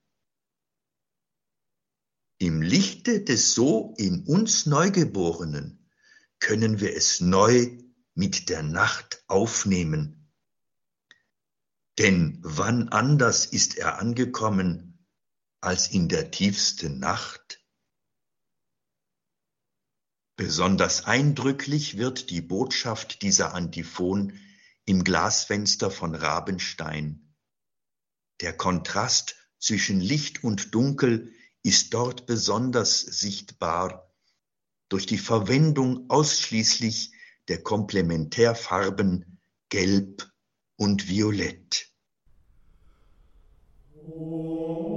Im 2.39 2.61
Lichte 2.61 3.23
des 3.23 3.55
so 3.55 3.95
in 3.99 4.25
uns 4.25 4.67
Neugeborenen 4.67 5.89
können 6.41 6.81
wir 6.81 6.97
es 6.97 7.21
neu 7.21 7.79
mit 8.15 8.49
der 8.49 8.65
Nacht 8.65 9.23
aufnehmen 9.29 10.26
denn 11.99 12.39
wann 12.43 12.89
anders 12.91 13.47
ist 13.47 13.77
er 13.77 13.99
angekommen 13.99 15.07
als 15.61 15.89
in 15.89 16.09
der 16.09 16.31
tiefsten 16.31 16.99
Nacht? 16.99 17.65
Besonders 20.37 21.05
eindrücklich 21.05 21.97
wird 21.97 22.29
die 22.29 22.43
Botschaft 22.43 23.23
dieser 23.23 23.55
Antiphon 23.55 24.39
im 24.85 25.03
Glasfenster 25.03 25.91
von 25.91 26.15
Rabenstein. 26.15 27.35
Der 28.43 28.55
Kontrast 28.55 29.37
zwischen 29.59 30.01
Licht 30.01 30.45
und 30.45 30.75
Dunkel 30.75 31.33
ist 31.63 31.95
dort 31.95 32.27
besonders 32.27 33.01
sichtbar 33.01 34.15
durch 34.91 35.07
die 35.07 35.19
Verwendung 35.19 36.11
ausschließlich 36.11 37.13
der 37.49 37.63
Komplementärfarben 37.63 39.41
Gelb 39.71 40.31
und 40.77 41.09
Violett. 41.09 41.86
Oh. 44.09 44.96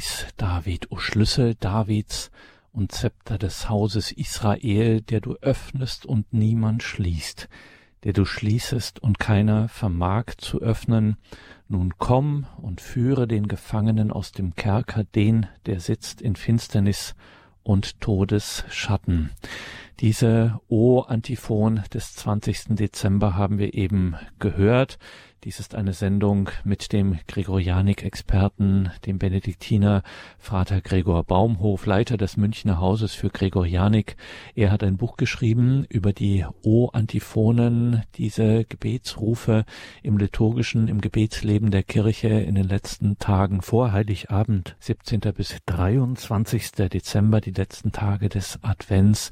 Lavis 0.00 0.26
David, 0.38 0.90
o 0.90 0.96
Schlüssel 0.96 1.56
Davids 1.56 2.30
und 2.72 2.90
Zepter 2.90 3.36
des 3.36 3.68
Hauses 3.68 4.12
Israel, 4.12 5.02
der 5.02 5.20
du 5.20 5.34
öffnest 5.42 6.06
und 6.06 6.32
niemand 6.32 6.82
schließt, 6.82 7.50
der 8.04 8.14
du 8.14 8.24
schließest 8.24 9.02
und 9.02 9.18
keiner 9.18 9.68
vermag 9.68 10.36
zu 10.38 10.62
öffnen, 10.62 11.18
nun 11.68 11.98
komm 11.98 12.46
und 12.56 12.80
führe 12.80 13.28
den 13.28 13.46
Gefangenen 13.46 14.10
aus 14.10 14.32
dem 14.32 14.54
Kerker, 14.54 15.04
den, 15.04 15.48
der 15.66 15.80
sitzt 15.80 16.22
in 16.22 16.34
Finsternis 16.34 17.14
und 17.62 18.00
Todesschatten. 18.00 19.32
Diese 20.00 20.60
O-Antiphon 20.68 21.82
des 21.92 22.14
20. 22.14 22.68
Dezember 22.70 23.36
haben 23.36 23.58
wir 23.58 23.74
eben 23.74 24.16
gehört. 24.38 24.98
Dies 25.44 25.58
ist 25.58 25.74
eine 25.74 25.94
Sendung 25.94 26.50
mit 26.64 26.92
dem 26.92 27.18
Gregorianik-Experten, 27.26 28.90
dem 29.06 29.18
Benediktiner 29.18 30.02
Vater 30.38 30.82
Gregor 30.82 31.24
Baumhof, 31.24 31.86
Leiter 31.86 32.18
des 32.18 32.36
Münchner 32.36 32.78
Hauses 32.78 33.14
für 33.14 33.30
Gregorianik. 33.30 34.16
Er 34.54 34.70
hat 34.70 34.82
ein 34.82 34.98
Buch 34.98 35.16
geschrieben 35.16 35.86
über 35.88 36.12
die 36.12 36.44
O-Antiphonen, 36.60 38.02
diese 38.16 38.66
Gebetsrufe 38.66 39.64
im 40.02 40.18
liturgischen, 40.18 40.88
im 40.88 41.00
Gebetsleben 41.00 41.70
der 41.70 41.84
Kirche 41.84 42.28
in 42.28 42.54
den 42.54 42.68
letzten 42.68 43.18
Tagen 43.18 43.62
vor 43.62 43.92
Heiligabend, 43.92 44.76
17. 44.80 45.20
bis 45.34 45.56
23. 45.64 46.72
Dezember, 46.72 47.40
die 47.40 47.52
letzten 47.52 47.92
Tage 47.92 48.28
des 48.28 48.58
Advents. 48.62 49.30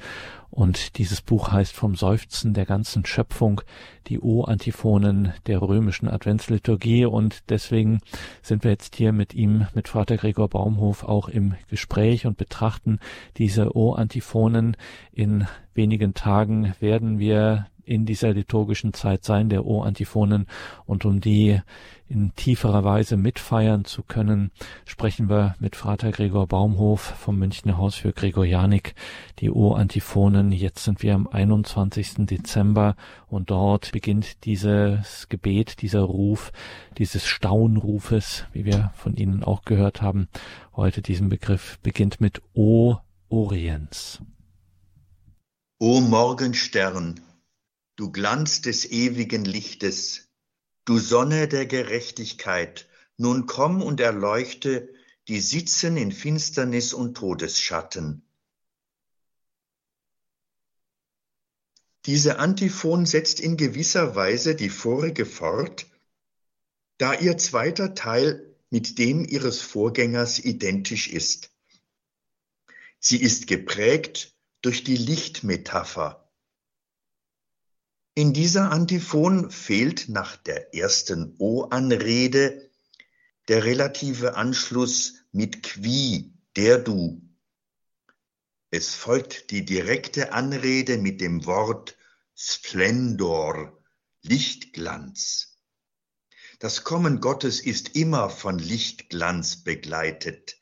Und 0.50 0.98
dieses 0.98 1.20
Buch 1.20 1.52
heißt 1.52 1.74
Vom 1.74 1.94
Seufzen 1.94 2.54
der 2.54 2.64
ganzen 2.64 3.04
Schöpfung, 3.04 3.60
die 4.06 4.18
O-Antiphonen 4.18 5.32
der 5.46 5.60
römischen 5.60 6.08
Adventsliturgie. 6.08 7.04
Und 7.04 7.50
deswegen 7.50 8.00
sind 8.42 8.64
wir 8.64 8.70
jetzt 8.70 8.96
hier 8.96 9.12
mit 9.12 9.34
ihm, 9.34 9.66
mit 9.74 9.88
Vater 9.88 10.16
Gregor 10.16 10.48
Baumhof, 10.48 11.04
auch 11.04 11.28
im 11.28 11.54
Gespräch 11.68 12.26
und 12.26 12.36
betrachten 12.38 12.98
diese 13.36 13.76
O-Antiphonen. 13.76 14.76
In 15.12 15.46
wenigen 15.74 16.14
Tagen 16.14 16.74
werden 16.80 17.18
wir 17.18 17.66
in 17.88 18.04
dieser 18.04 18.34
liturgischen 18.34 18.92
Zeit 18.92 19.24
sein, 19.24 19.48
der 19.48 19.64
O-Antiphonen. 19.64 20.46
Und 20.84 21.04
um 21.04 21.20
die 21.20 21.60
in 22.08 22.34
tieferer 22.34 22.84
Weise 22.84 23.16
mitfeiern 23.16 23.84
zu 23.84 24.02
können, 24.02 24.50
sprechen 24.86 25.28
wir 25.28 25.54
mit 25.58 25.76
Vater 25.76 26.10
Gregor 26.10 26.46
Baumhof 26.46 27.00
vom 27.00 27.38
Münchner 27.38 27.76
Haus 27.76 27.96
für 27.96 28.12
Gregorianik, 28.12 28.94
die 29.40 29.50
O-Antiphonen. 29.50 30.52
Jetzt 30.52 30.84
sind 30.84 31.02
wir 31.02 31.14
am 31.14 31.26
21. 31.26 32.26
Dezember 32.26 32.96
und 33.26 33.50
dort 33.50 33.92
beginnt 33.92 34.44
dieses 34.44 35.28
Gebet, 35.28 35.82
dieser 35.82 36.00
Ruf, 36.00 36.52
dieses 36.96 37.26
Staunrufes, 37.26 38.46
wie 38.52 38.64
wir 38.64 38.90
von 38.94 39.14
Ihnen 39.16 39.44
auch 39.44 39.62
gehört 39.62 40.00
haben, 40.00 40.28
heute 40.76 41.02
diesen 41.02 41.28
Begriff, 41.28 41.78
beginnt 41.82 42.20
mit 42.20 42.40
O 42.54 42.96
Orients. 43.28 44.22
O 45.78 46.00
Morgenstern, 46.00 47.20
du 47.98 48.12
Glanz 48.12 48.62
des 48.62 48.88
ewigen 48.92 49.44
Lichtes, 49.44 50.28
Du 50.84 51.00
Sonne 51.00 51.48
der 51.48 51.66
Gerechtigkeit, 51.66 52.88
nun 53.16 53.46
komm 53.46 53.82
und 53.82 53.98
erleuchte, 53.98 54.94
die 55.26 55.40
sitzen 55.40 55.96
in 55.96 56.12
Finsternis 56.12 56.94
und 56.94 57.16
Todesschatten. 57.16 58.22
Diese 62.06 62.38
Antiphon 62.38 63.04
setzt 63.04 63.40
in 63.40 63.56
gewisser 63.56 64.14
Weise 64.14 64.54
die 64.54 64.70
vorige 64.70 65.26
fort, 65.26 65.86
da 66.98 67.14
ihr 67.14 67.36
zweiter 67.36 67.96
Teil 67.96 68.56
mit 68.70 68.98
dem 68.98 69.24
ihres 69.24 69.60
Vorgängers 69.60 70.38
identisch 70.38 71.08
ist. 71.08 71.50
Sie 73.00 73.20
ist 73.20 73.48
geprägt 73.48 74.36
durch 74.62 74.84
die 74.84 74.96
Lichtmetapher. 74.96 76.27
In 78.18 78.32
dieser 78.32 78.72
Antiphon 78.72 79.48
fehlt 79.48 80.08
nach 80.08 80.36
der 80.36 80.74
ersten 80.74 81.36
O-Anrede 81.38 82.68
der 83.46 83.62
relative 83.62 84.34
Anschluss 84.34 85.22
mit 85.30 85.62
qui, 85.62 86.32
der 86.56 86.80
du. 86.80 87.22
Es 88.72 88.92
folgt 88.92 89.52
die 89.52 89.64
direkte 89.64 90.32
Anrede 90.32 90.98
mit 90.98 91.20
dem 91.20 91.46
Wort 91.46 91.96
Splendor, 92.34 93.80
Lichtglanz. 94.22 95.56
Das 96.58 96.82
Kommen 96.82 97.20
Gottes 97.20 97.60
ist 97.60 97.94
immer 97.94 98.30
von 98.30 98.58
Lichtglanz 98.58 99.62
begleitet, 99.62 100.56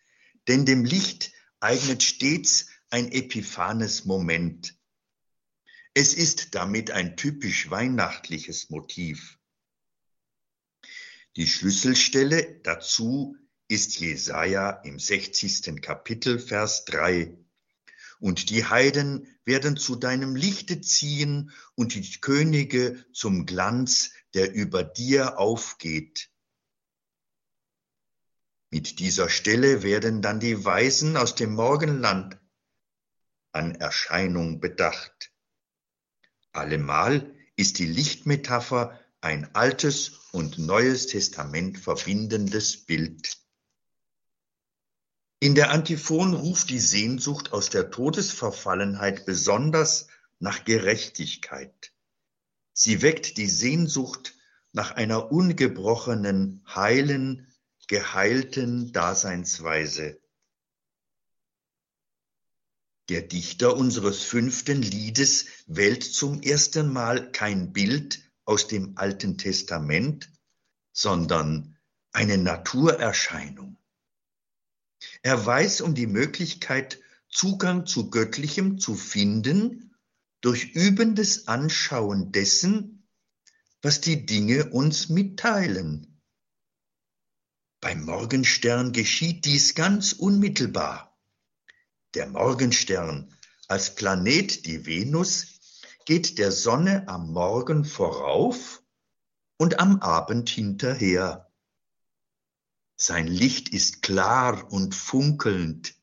denn 0.46 0.66
dem 0.66 0.84
Licht 0.84 1.32
eignet 1.60 2.02
stets 2.02 2.66
ein 2.90 3.10
epiphanes 3.10 4.04
Moment. 4.04 4.75
Es 5.98 6.12
ist 6.12 6.54
damit 6.54 6.90
ein 6.90 7.16
typisch 7.16 7.70
weihnachtliches 7.70 8.68
Motiv. 8.68 9.38
Die 11.36 11.46
Schlüsselstelle 11.46 12.60
dazu 12.64 13.38
ist 13.66 13.98
Jesaja 13.98 14.72
im 14.84 14.98
60. 14.98 15.80
Kapitel, 15.80 16.38
Vers 16.38 16.84
3. 16.84 17.34
Und 18.18 18.50
die 18.50 18.66
Heiden 18.66 19.26
werden 19.46 19.78
zu 19.78 19.96
deinem 19.96 20.36
Lichte 20.36 20.82
ziehen 20.82 21.50
und 21.76 21.94
die 21.94 22.20
Könige 22.20 23.02
zum 23.14 23.46
Glanz, 23.46 24.12
der 24.34 24.52
über 24.52 24.84
dir 24.84 25.38
aufgeht. 25.38 26.28
Mit 28.68 28.98
dieser 28.98 29.30
Stelle 29.30 29.82
werden 29.82 30.20
dann 30.20 30.40
die 30.40 30.62
Weisen 30.62 31.16
aus 31.16 31.36
dem 31.36 31.54
Morgenland 31.54 32.38
an 33.52 33.74
Erscheinung 33.76 34.60
bedacht. 34.60 35.32
Allemal 36.56 37.34
ist 37.56 37.78
die 37.78 37.86
Lichtmetapher 37.86 38.98
ein 39.20 39.54
altes 39.54 40.12
und 40.32 40.58
neues 40.58 41.06
Testament 41.06 41.78
verbindendes 41.78 42.84
Bild. 42.84 43.36
In 45.38 45.54
der 45.54 45.70
Antiphon 45.70 46.32
ruft 46.32 46.70
die 46.70 46.80
Sehnsucht 46.80 47.52
aus 47.52 47.68
der 47.68 47.90
Todesverfallenheit 47.90 49.26
besonders 49.26 50.08
nach 50.38 50.64
Gerechtigkeit. 50.64 51.92
Sie 52.72 53.02
weckt 53.02 53.36
die 53.36 53.48
Sehnsucht 53.48 54.34
nach 54.72 54.92
einer 54.92 55.30
ungebrochenen, 55.30 56.64
heilen, 56.74 57.52
geheilten 57.86 58.92
Daseinsweise. 58.92 60.18
Der 63.08 63.22
Dichter 63.22 63.76
unseres 63.76 64.22
fünften 64.22 64.82
Liedes 64.82 65.46
wählt 65.66 66.02
zum 66.02 66.42
ersten 66.42 66.92
Mal 66.92 67.30
kein 67.30 67.72
Bild 67.72 68.20
aus 68.44 68.66
dem 68.66 68.96
Alten 68.98 69.38
Testament, 69.38 70.30
sondern 70.92 71.76
eine 72.12 72.38
Naturerscheinung. 72.38 73.76
Er 75.22 75.44
weiß 75.44 75.82
um 75.82 75.94
die 75.94 76.06
Möglichkeit, 76.06 77.00
Zugang 77.28 77.86
zu 77.86 78.10
Göttlichem 78.10 78.78
zu 78.78 78.94
finden 78.94 79.94
durch 80.40 80.74
übendes 80.74 81.48
Anschauen 81.48 82.32
dessen, 82.32 83.06
was 83.82 84.00
die 84.00 84.26
Dinge 84.26 84.70
uns 84.70 85.08
mitteilen. 85.08 86.22
Beim 87.80 88.04
Morgenstern 88.04 88.92
geschieht 88.92 89.44
dies 89.44 89.74
ganz 89.74 90.12
unmittelbar. 90.12 91.05
Der 92.16 92.28
Morgenstern 92.28 93.30
als 93.68 93.94
Planet 93.94 94.64
die 94.64 94.86
Venus 94.86 95.60
geht 96.06 96.38
der 96.38 96.50
Sonne 96.50 97.06
am 97.08 97.30
Morgen 97.30 97.84
vorauf 97.84 98.82
und 99.58 99.80
am 99.80 100.00
Abend 100.00 100.48
hinterher. 100.48 101.52
Sein 102.96 103.26
Licht 103.26 103.68
ist 103.68 104.00
klar 104.00 104.72
und 104.72 104.94
funkelnd. 104.94 105.94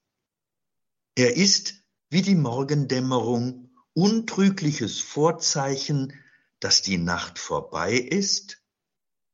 Er 1.15 1.35
ist, 1.35 1.83
wie 2.11 2.21
die 2.21 2.35
Morgendämmerung, 2.35 3.71
untrügliches 3.95 4.99
Vorzeichen, 4.99 6.13
dass 6.59 6.83
die 6.83 6.99
Nacht 6.99 7.39
vorbei 7.39 7.93
ist 7.95 8.61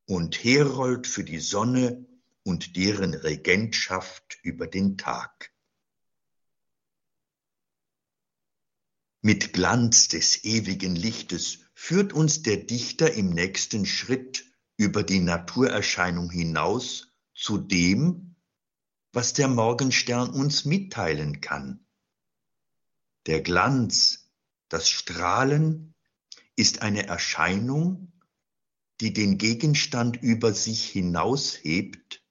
und 0.06 0.42
Herold 0.46 1.08
für 1.08 1.26
die 1.26 1.42
Sonne 1.42 2.06
und 2.44 2.78
deren 2.78 3.16
Regentschaft 3.16 4.38
über 4.44 4.66
den 4.66 4.98
Tag. 4.98 5.52
Mit 9.22 9.52
Glanz 9.52 10.08
des 10.08 10.46
ewigen 10.46 10.96
Lichtes 10.96 11.60
führt 11.74 12.14
uns 12.14 12.42
der 12.42 12.56
Dichter 12.56 13.14
im 13.14 13.32
nächsten 13.32 13.86
Schritt 13.86 14.46
über 14.78 15.04
die 15.04 15.20
Naturerscheinung 15.20 16.30
hinaus 16.30 17.12
zu 17.36 17.58
dem, 17.58 18.36
was 19.12 19.34
der 19.34 19.50
Morgenstern 19.50 20.30
uns 20.30 20.64
mitteilen 20.64 21.42
kann. 21.42 21.86
Der 23.26 23.42
Glanz, 23.42 24.32
das 24.70 24.90
Strahlen 24.90 25.96
ist 26.56 26.82
eine 26.82 27.08
Erscheinung, 27.08 28.14
die 29.02 29.12
den 29.12 29.38
Gegenstand 29.38 30.16
über 30.22 30.54
sich 30.54 30.86
hinaushebt 30.86 32.24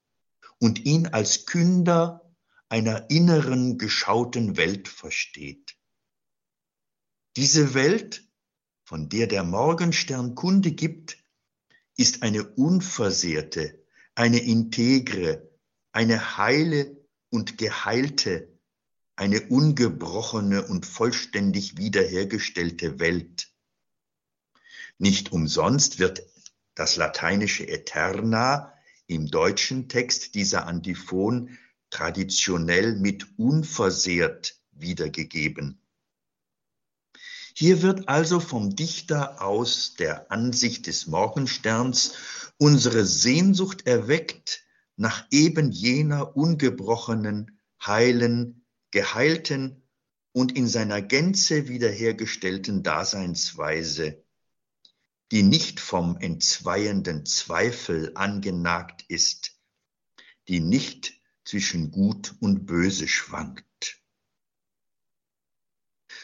und 0.59 0.87
ihn 0.87 1.07
als 1.09 1.45
Künder 1.45 2.35
einer 2.71 3.11
inneren 3.11 3.77
geschauten 3.77 4.57
Welt 4.57 4.89
versteht. 4.89 5.68
Diese 7.39 7.73
Welt, 7.73 8.27
von 8.83 9.09
der 9.09 9.29
der 9.29 9.45
Morgenstern 9.45 10.35
Kunde 10.35 10.73
gibt, 10.73 11.19
ist 11.97 12.25
eine 12.25 12.43
unversehrte, 12.43 13.81
eine 14.17 14.41
integre, 14.41 15.49
eine 15.93 16.37
heile 16.37 16.97
und 17.31 17.57
geheilte, 17.57 18.59
eine 19.15 19.41
ungebrochene 19.51 20.67
und 20.67 20.85
vollständig 20.85 21.77
wiederhergestellte 21.77 22.99
Welt. 22.99 23.53
Nicht 24.99 25.31
umsonst 25.31 26.01
wird 26.01 26.27
das 26.75 26.97
lateinische 26.97 27.69
Eterna 27.69 28.75
im 29.07 29.31
deutschen 29.31 29.89
Text 29.89 30.35
dieser 30.35 30.67
Antiphon 30.67 31.57
traditionell 31.91 32.97
mit 32.97 33.39
unversehrt 33.39 34.61
wiedergegeben. 34.73 35.81
Hier 37.61 37.83
wird 37.83 38.09
also 38.09 38.39
vom 38.39 38.77
Dichter 38.77 39.43
aus 39.43 39.95
der 39.95 40.31
Ansicht 40.31 40.87
des 40.87 41.09
Morgensterns 41.09 42.13
unsere 42.57 43.05
Sehnsucht 43.05 43.85
erweckt 43.85 44.63
nach 44.95 45.27
eben 45.33 45.73
jener 45.73 46.37
ungebrochenen, 46.37 47.59
heilen, 47.85 48.65
geheilten 48.93 49.83
und 50.31 50.57
in 50.57 50.69
seiner 50.69 51.03
Gänze 51.03 51.67
wiederhergestellten 51.67 52.85
Daseinsweise, 52.85 54.23
die 55.33 55.43
nicht 55.43 55.81
vom 55.81 56.17
entzweienden 56.17 57.27
Zweifel 57.27 58.13
angenagt 58.15 59.05
ist, 59.09 59.59
die 60.47 60.61
nicht 60.61 61.13
zwischen 61.45 61.91
Gut 61.91 62.37
und 62.39 62.67
Böse 62.67 63.09
schwankt. 63.09 64.01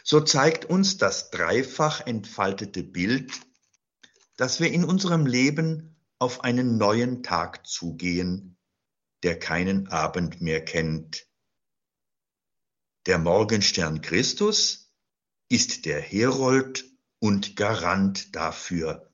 So 0.06 0.20
zeigt 0.20 0.66
uns 0.66 0.98
das 0.98 1.30
dreifach 1.30 2.06
entfaltete 2.06 2.82
Bild, 2.82 3.32
dass 4.36 4.60
wir 4.60 4.70
in 4.70 4.84
unserem 4.84 5.24
Leben 5.24 5.96
auf 6.18 6.44
einen 6.44 6.76
neuen 6.76 7.22
Tag 7.22 7.66
zugehen, 7.66 8.58
der 9.22 9.38
keinen 9.38 9.88
Abend 9.88 10.42
mehr 10.42 10.62
kennt. 10.62 11.26
Der 13.06 13.18
Morgenstern 13.18 14.02
Christus 14.02 14.92
ist 15.48 15.86
der 15.86 16.02
Herold 16.02 16.84
und 17.18 17.56
Garant 17.56 18.36
dafür. 18.36 19.10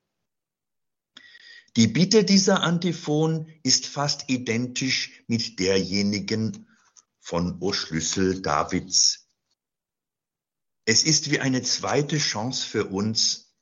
Die 1.76 1.87
Bitte 1.87 2.24
dieser 2.24 2.64
Antiphon 2.64 3.48
ist 3.62 3.87
fast 3.87 4.29
identisch 4.29 5.22
mit 5.29 5.61
derjenigen 5.61 6.66
von 7.20 7.59
O 7.61 7.72
Schlüssel 7.72 8.42
Davids. 8.42 9.19
Es 10.92 11.05
ist 11.05 11.31
wie 11.31 11.38
eine 11.38 11.62
zweite 11.62 12.18
Chance 12.18 12.66
für 12.66 12.87
uns, 12.87 13.55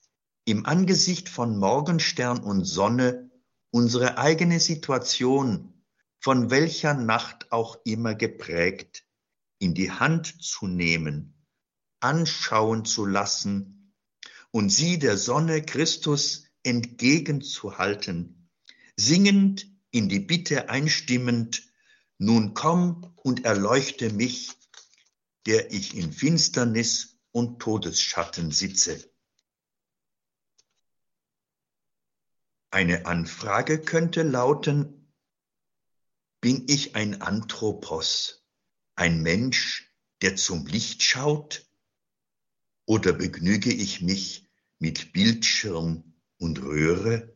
im 0.46 0.64
Angesicht 0.64 1.28
von 1.28 1.58
Morgenstern 1.58 2.42
und 2.42 2.64
Sonne 2.64 3.30
unsere 3.70 4.16
eigene 4.16 4.60
Situation, 4.60 5.84
von 6.20 6.50
welcher 6.50 6.94
Nacht 6.94 7.52
auch 7.52 7.76
immer 7.84 8.14
geprägt, 8.14 9.04
in 9.58 9.74
die 9.74 9.90
Hand 9.90 10.42
zu 10.42 10.68
nehmen, 10.68 11.44
anschauen 12.00 12.86
zu 12.86 13.04
lassen 13.04 13.92
und 14.50 14.70
sie 14.70 14.98
der 14.98 15.18
Sonne 15.18 15.60
Christus 15.60 16.44
entgegenzuhalten, 16.62 18.48
singend 18.96 19.70
in 19.90 20.08
die 20.08 20.20
Bitte 20.20 20.70
einstimmend, 20.70 21.68
nun 22.16 22.54
komm 22.54 23.12
und 23.16 23.44
erleuchte 23.44 24.14
mich, 24.14 24.52
der 25.44 25.70
ich 25.74 25.94
in 25.94 26.10
Finsternis 26.10 27.17
und 27.32 27.60
Todesschatten 27.60 28.50
sitze. 28.50 29.10
Eine 32.70 33.06
Anfrage 33.06 33.80
könnte 33.80 34.22
lauten, 34.22 35.12
bin 36.40 36.64
ich 36.68 36.94
ein 36.94 37.22
Anthropos, 37.22 38.44
ein 38.94 39.22
Mensch, 39.22 39.92
der 40.22 40.36
zum 40.36 40.66
Licht 40.66 41.02
schaut? 41.02 41.66
Oder 42.84 43.12
begnüge 43.12 43.72
ich 43.72 44.00
mich 44.02 44.46
mit 44.78 45.12
Bildschirm 45.12 46.14
und 46.38 46.62
Röhre? 46.62 47.34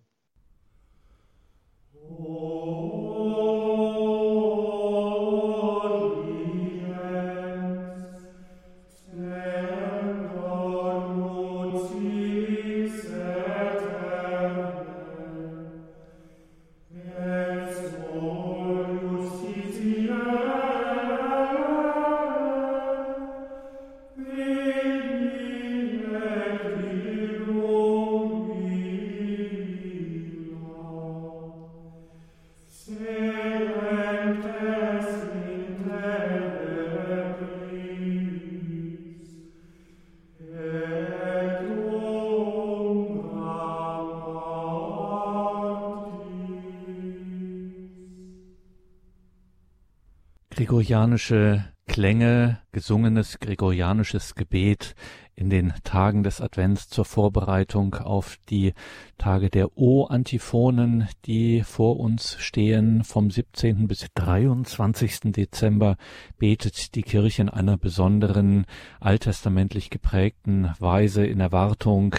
Gregorianische 50.82 51.64
Klänge, 51.86 52.58
gesungenes 52.72 53.38
gregorianisches 53.38 54.34
Gebet 54.34 54.96
in 55.36 55.48
den 55.48 55.72
Tagen 55.84 56.24
des 56.24 56.40
Advents 56.40 56.88
zur 56.88 57.04
Vorbereitung 57.04 57.94
auf 57.94 58.36
die 58.50 58.74
Tage 59.16 59.48
der 59.48 59.78
O-Antiphonen, 59.78 61.08
die 61.24 61.62
vor 61.62 62.00
uns 62.00 62.36
stehen. 62.40 63.04
Vom 63.04 63.30
17. 63.30 63.86
bis 63.86 64.08
23. 64.16 65.32
Dezember 65.32 65.96
betet 66.38 66.96
die 66.96 67.02
Kirche 67.02 67.42
in 67.42 67.48
einer 67.48 67.76
besonderen 67.76 68.66
alttestamentlich 68.98 69.88
geprägten 69.88 70.72
Weise 70.80 71.24
in 71.24 71.38
Erwartung 71.38 72.16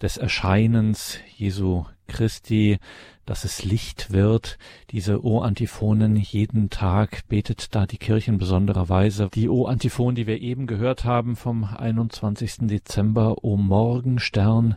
des 0.00 0.16
Erscheinens 0.16 1.18
Jesu 1.36 1.84
Christi, 2.08 2.78
dass 3.24 3.44
es 3.44 3.64
Licht 3.64 4.10
wird. 4.10 4.58
Diese 4.90 5.24
O-Antiphonen 5.24 6.16
jeden 6.16 6.70
Tag 6.70 7.28
betet 7.28 7.74
da 7.74 7.86
die 7.86 7.98
Kirche 7.98 8.32
in 8.32 8.38
besonderer 8.38 8.88
Weise. 8.88 9.28
Die 9.32 9.48
O-Antiphonen, 9.48 10.16
die 10.16 10.26
wir 10.26 10.40
eben 10.40 10.66
gehört 10.66 11.04
haben 11.04 11.36
vom 11.36 11.64
21. 11.64 12.56
Dezember, 12.62 13.44
O 13.44 13.56
Morgenstern, 13.56 14.76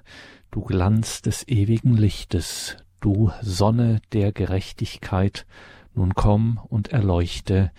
du 0.51 0.61
Glanz 0.61 1.21
des 1.21 1.47
ewigen 1.47 1.97
Lichtes, 1.97 2.77
du 2.99 3.31
Sonne 3.41 4.01
der 4.11 4.31
Gerechtigkeit, 4.31 5.47
nun 5.95 6.13
komm 6.13 6.59
und 6.69 6.89
erleuchte, 6.89 7.71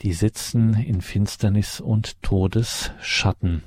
die 0.00 0.12
sitzen 0.12 0.74
in 0.74 1.02
Finsternis 1.02 1.80
und 1.80 2.22
Todesschatten 2.22 3.62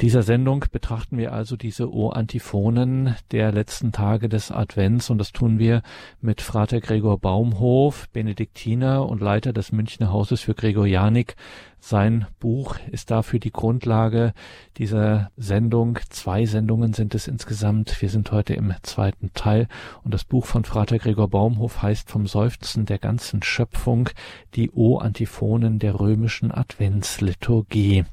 dieser 0.00 0.22
Sendung 0.22 0.64
betrachten 0.72 1.18
wir 1.18 1.32
also 1.32 1.56
diese 1.56 1.92
O-Antiphonen 1.92 3.14
der 3.30 3.52
letzten 3.52 3.92
Tage 3.92 4.28
des 4.28 4.50
Advents 4.50 5.10
und 5.10 5.18
das 5.18 5.32
tun 5.32 5.58
wir 5.58 5.82
mit 6.20 6.40
Frater 6.40 6.80
Gregor 6.80 7.18
Baumhof, 7.18 8.08
Benediktiner 8.08 9.06
und 9.08 9.20
Leiter 9.20 9.52
des 9.52 9.70
Münchner 9.70 10.10
Hauses 10.10 10.40
für 10.40 10.54
Gregorianik, 10.54 11.36
sein 11.84 12.26
Buch 12.38 12.76
ist 12.92 13.10
dafür 13.10 13.40
die 13.40 13.50
Grundlage 13.50 14.34
dieser 14.76 15.32
Sendung. 15.36 15.98
Zwei 16.10 16.46
Sendungen 16.46 16.92
sind 16.92 17.12
es 17.16 17.26
insgesamt. 17.26 18.00
Wir 18.00 18.08
sind 18.08 18.30
heute 18.30 18.54
im 18.54 18.72
zweiten 18.82 19.32
Teil 19.34 19.66
und 20.04 20.14
das 20.14 20.22
Buch 20.22 20.46
von 20.46 20.62
Frater 20.64 21.00
Gregor 21.00 21.26
Baumhof 21.26 21.82
heißt 21.82 22.08
Vom 22.08 22.28
Seufzen 22.28 22.86
der 22.86 22.98
ganzen 22.98 23.42
Schöpfung 23.42 24.10
die 24.54 24.70
O-Antiphonen 24.70 25.80
der 25.80 25.98
römischen 25.98 26.52
Adventsliturgie. 26.52 28.04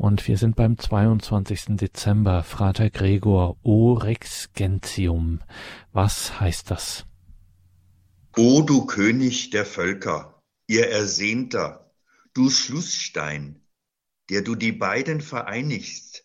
Und 0.00 0.26
wir 0.28 0.38
sind 0.38 0.56
beim 0.56 0.78
22. 0.78 1.76
Dezember. 1.76 2.42
Frater 2.42 2.88
Gregor, 2.88 3.58
O 3.62 3.92
Rex 3.92 4.48
Gentium. 4.54 5.42
Was 5.92 6.40
heißt 6.40 6.70
das? 6.70 7.04
O 8.34 8.62
du 8.62 8.86
König 8.86 9.50
der 9.50 9.66
Völker, 9.66 10.42
ihr 10.66 10.88
Ersehnter, 10.88 11.92
du 12.32 12.48
Schlussstein, 12.48 13.60
der 14.30 14.40
du 14.40 14.54
die 14.54 14.72
beiden 14.72 15.20
vereinigst. 15.20 16.24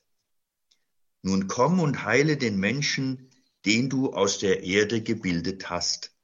Nun 1.22 1.50
komm 1.50 1.82
und 1.82 2.06
heile 2.06 2.38
den 2.38 2.58
Menschen, 2.58 3.30
den 3.66 3.90
du 3.90 4.14
aus 4.14 4.40
der 4.40 4.64
Erde 4.64 5.02
gebildet 5.02 5.70
hast. 5.70 6.16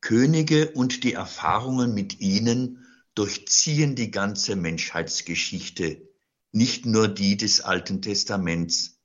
Könige 0.00 0.72
und 0.72 1.04
die 1.04 1.12
Erfahrungen 1.12 1.94
mit 1.94 2.18
ihnen 2.18 2.82
durchziehen 3.16 3.96
die 3.96 4.10
ganze 4.10 4.54
Menschheitsgeschichte, 4.56 6.08
nicht 6.52 6.86
nur 6.86 7.08
die 7.08 7.36
des 7.36 7.62
Alten 7.62 8.02
Testaments. 8.02 9.00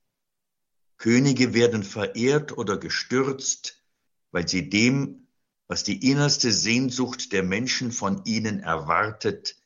Könige 0.98 1.54
werden 1.54 1.82
verehrt 1.82 2.56
oder 2.56 2.78
gestürzt, 2.78 3.82
weil 4.30 4.46
sie 4.46 4.68
dem, 4.70 5.26
was 5.66 5.82
die 5.82 6.10
innerste 6.10 6.52
Sehnsucht 6.52 7.32
der 7.32 7.42
Menschen 7.42 7.90
von 7.90 8.24
ihnen 8.26 8.60
erwartet, 8.60 9.56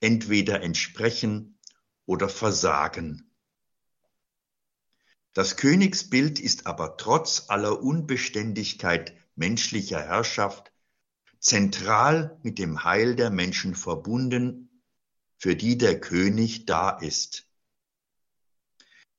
entweder 0.00 0.62
entsprechen 0.62 1.58
oder 2.06 2.28
versagen. 2.28 3.30
Das 5.34 5.56
Königsbild 5.56 6.40
ist 6.40 6.66
aber 6.66 6.96
trotz 6.96 7.44
aller 7.48 7.82
Unbeständigkeit 7.82 9.14
menschlicher 9.36 10.00
Herrschaft 10.00 10.72
zentral 11.40 12.38
mit 12.42 12.58
dem 12.58 12.84
Heil 12.84 13.16
der 13.16 13.30
Menschen 13.30 13.74
verbunden, 13.74 14.82
für 15.38 15.56
die 15.56 15.78
der 15.78 15.98
König 15.98 16.66
da 16.66 16.90
ist. 16.90 17.46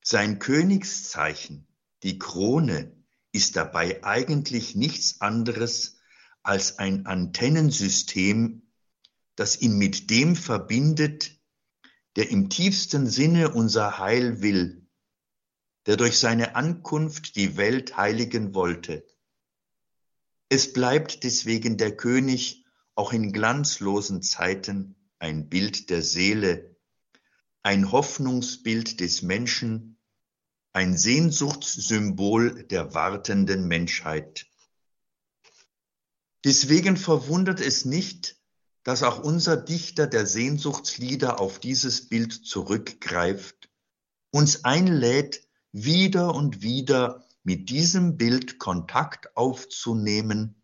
Sein 0.03 0.39
Königszeichen, 0.39 1.67
die 2.03 2.19
Krone, 2.19 2.95
ist 3.33 3.55
dabei 3.55 4.03
eigentlich 4.03 4.75
nichts 4.75 5.21
anderes 5.21 5.97
als 6.43 6.79
ein 6.79 7.05
Antennensystem, 7.05 8.63
das 9.35 9.59
ihn 9.61 9.77
mit 9.77 10.09
dem 10.09 10.35
verbindet, 10.35 11.39
der 12.15 12.29
im 12.29 12.49
tiefsten 12.49 13.07
Sinne 13.07 13.53
unser 13.53 13.99
Heil 13.99 14.41
will, 14.41 14.87
der 15.85 15.97
durch 15.97 16.19
seine 16.19 16.55
Ankunft 16.55 17.35
die 17.35 17.57
Welt 17.57 17.97
heiligen 17.97 18.53
wollte. 18.53 19.07
Es 20.53 20.73
bleibt 20.73 21.23
deswegen 21.23 21.77
der 21.77 21.95
König 21.95 22.65
auch 22.93 23.13
in 23.13 23.31
glanzlosen 23.31 24.21
Zeiten 24.21 24.97
ein 25.17 25.47
Bild 25.47 25.89
der 25.89 26.01
Seele, 26.01 26.75
ein 27.63 27.93
Hoffnungsbild 27.93 28.99
des 28.99 29.21
Menschen, 29.21 29.97
ein 30.73 30.97
Sehnsuchtssymbol 30.97 32.65
der 32.65 32.93
wartenden 32.93 33.69
Menschheit. 33.69 34.45
Deswegen 36.43 36.97
verwundert 36.97 37.61
es 37.61 37.85
nicht, 37.85 38.35
dass 38.83 39.03
auch 39.03 39.23
unser 39.23 39.55
Dichter 39.55 40.05
der 40.05 40.25
Sehnsuchtslieder 40.25 41.39
auf 41.39 41.59
dieses 41.59 42.09
Bild 42.09 42.33
zurückgreift, 42.33 43.69
uns 44.31 44.65
einlädt, 44.65 45.47
wieder 45.71 46.35
und 46.35 46.61
wieder 46.61 47.25
mit 47.43 47.69
diesem 47.69 48.17
Bild 48.17 48.59
Kontakt 48.59 49.35
aufzunehmen 49.35 50.61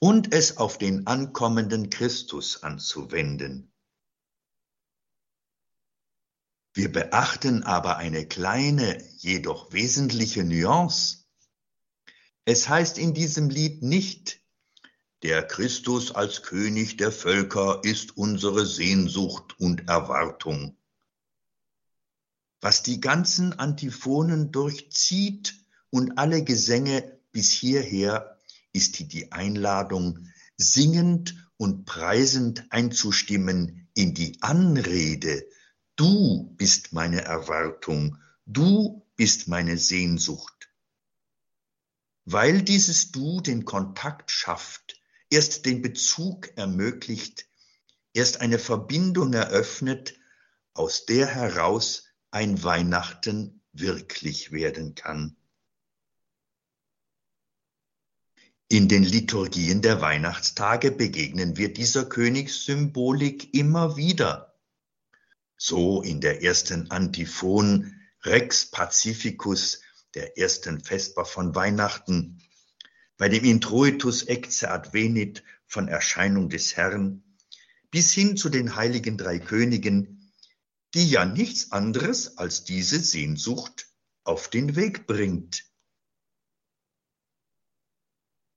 und 0.00 0.34
es 0.34 0.56
auf 0.56 0.78
den 0.78 1.06
ankommenden 1.06 1.90
Christus 1.90 2.62
anzuwenden. 2.62 3.72
Wir 6.72 6.90
beachten 6.90 7.64
aber 7.64 7.96
eine 7.96 8.26
kleine, 8.26 9.02
jedoch 9.18 9.72
wesentliche 9.72 10.44
Nuance. 10.44 11.26
Es 12.44 12.68
heißt 12.68 12.96
in 12.96 13.12
diesem 13.12 13.50
Lied 13.50 13.82
nicht, 13.82 14.40
der 15.22 15.42
Christus 15.42 16.14
als 16.14 16.42
König 16.42 16.96
der 16.96 17.12
Völker 17.12 17.82
ist 17.84 18.16
unsere 18.16 18.64
Sehnsucht 18.64 19.58
und 19.60 19.88
Erwartung 19.88 20.79
was 22.60 22.82
die 22.82 23.00
ganzen 23.00 23.58
Antiphonen 23.58 24.52
durchzieht 24.52 25.54
und 25.90 26.18
alle 26.18 26.44
Gesänge 26.44 27.18
bis 27.32 27.50
hierher, 27.50 28.38
ist 28.72 29.12
die 29.12 29.32
Einladung, 29.32 30.28
singend 30.56 31.50
und 31.56 31.84
preisend 31.84 32.66
einzustimmen 32.70 33.88
in 33.94 34.14
die 34.14 34.40
Anrede. 34.42 35.46
Du 35.96 36.54
bist 36.56 36.92
meine 36.92 37.22
Erwartung, 37.22 38.18
du 38.46 39.06
bist 39.16 39.48
meine 39.48 39.76
Sehnsucht. 39.76 40.68
Weil 42.24 42.62
dieses 42.62 43.10
Du 43.10 43.40
den 43.40 43.64
Kontakt 43.64 44.30
schafft, 44.30 45.00
erst 45.30 45.66
den 45.66 45.82
Bezug 45.82 46.56
ermöglicht, 46.56 47.46
erst 48.12 48.40
eine 48.40 48.58
Verbindung 48.58 49.32
eröffnet, 49.32 50.14
aus 50.74 51.06
der 51.06 51.26
heraus 51.26 52.04
ein 52.30 52.62
Weihnachten 52.62 53.60
wirklich 53.72 54.52
werden 54.52 54.94
kann. 54.94 55.36
In 58.68 58.88
den 58.88 59.02
Liturgien 59.02 59.82
der 59.82 60.00
Weihnachtstage 60.00 60.92
begegnen 60.92 61.56
wir 61.56 61.72
dieser 61.72 62.04
Königssymbolik 62.04 63.52
immer 63.52 63.96
wieder. 63.96 64.54
So 65.56 66.02
in 66.02 66.20
der 66.20 66.44
ersten 66.44 66.90
Antiphon 66.90 68.00
Rex 68.22 68.70
Pacificus, 68.70 69.82
der 70.14 70.38
ersten 70.38 70.84
Vesper 70.84 71.24
von 71.24 71.54
Weihnachten, 71.54 72.40
bei 73.16 73.28
dem 73.28 73.44
Introitus 73.44 74.22
ecce 74.22 74.70
advenit 74.70 75.42
von 75.66 75.88
Erscheinung 75.88 76.48
des 76.48 76.76
Herrn, 76.76 77.24
bis 77.90 78.12
hin 78.12 78.36
zu 78.36 78.48
den 78.48 78.76
heiligen 78.76 79.18
drei 79.18 79.38
Königen, 79.38 80.19
die 80.94 81.08
ja 81.08 81.24
nichts 81.24 81.72
anderes 81.72 82.38
als 82.38 82.64
diese 82.64 83.00
Sehnsucht 83.00 83.88
auf 84.24 84.48
den 84.48 84.76
Weg 84.76 85.06
bringt. 85.06 85.64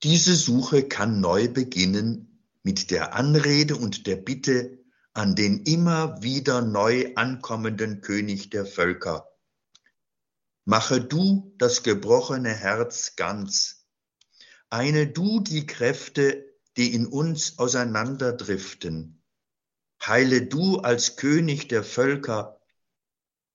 Diese 0.03 0.35
Suche 0.35 0.87
kann 0.87 1.21
neu 1.21 1.47
beginnen 1.47 2.49
mit 2.63 2.91
der 2.91 3.13
Anrede 3.13 3.75
und 3.75 4.07
der 4.07 4.17
Bitte 4.17 4.83
an 5.13 5.35
den 5.35 5.63
immer 5.63 6.21
wieder 6.21 6.61
neu 6.61 7.13
ankommenden 7.15 8.01
König 8.01 8.49
der 8.49 8.65
Völker. 8.65 9.29
Mache 10.65 11.01
du 11.01 11.53
das 11.57 11.83
gebrochene 11.83 12.53
Herz 12.53 13.15
ganz. 13.15 13.85
Eine 14.69 15.07
du 15.07 15.39
die 15.39 15.67
Kräfte, 15.67 16.45
die 16.77 16.93
in 16.93 17.05
uns 17.05 17.59
auseinanderdriften 17.59 19.22
heile 20.07 20.45
du 20.45 20.79
als 20.79 21.15
König 21.15 21.67
der 21.67 21.83
Völker, 21.83 22.59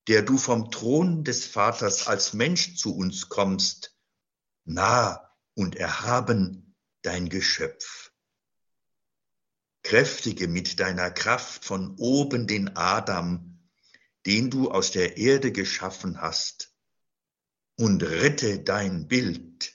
der 0.09 0.23
du 0.23 0.39
vom 0.39 0.71
Thron 0.71 1.25
des 1.25 1.47
Vaters 1.47 2.07
als 2.07 2.33
Mensch 2.33 2.77
zu 2.77 2.97
uns 2.97 3.29
kommst, 3.29 3.97
nah 4.65 5.31
und 5.55 5.77
erhaben 5.77 6.75
dein 7.03 7.29
Geschöpf. 7.29 8.13
Kräftige 9.83 10.49
mit 10.49 10.81
deiner 10.81 11.11
Kraft 11.11 11.65
von 11.65 11.97
oben 11.99 12.47
den 12.47 12.77
Adam, 12.77 13.61
den 14.27 14.51
du 14.51 14.71
aus 14.71 14.91
der 14.91 15.17
Erde 15.17 15.53
geschaffen 15.53 16.21
hast, 16.21 16.75
und 17.77 18.03
rette 18.03 18.61
dein 18.61 19.09
Bild. 19.09 19.75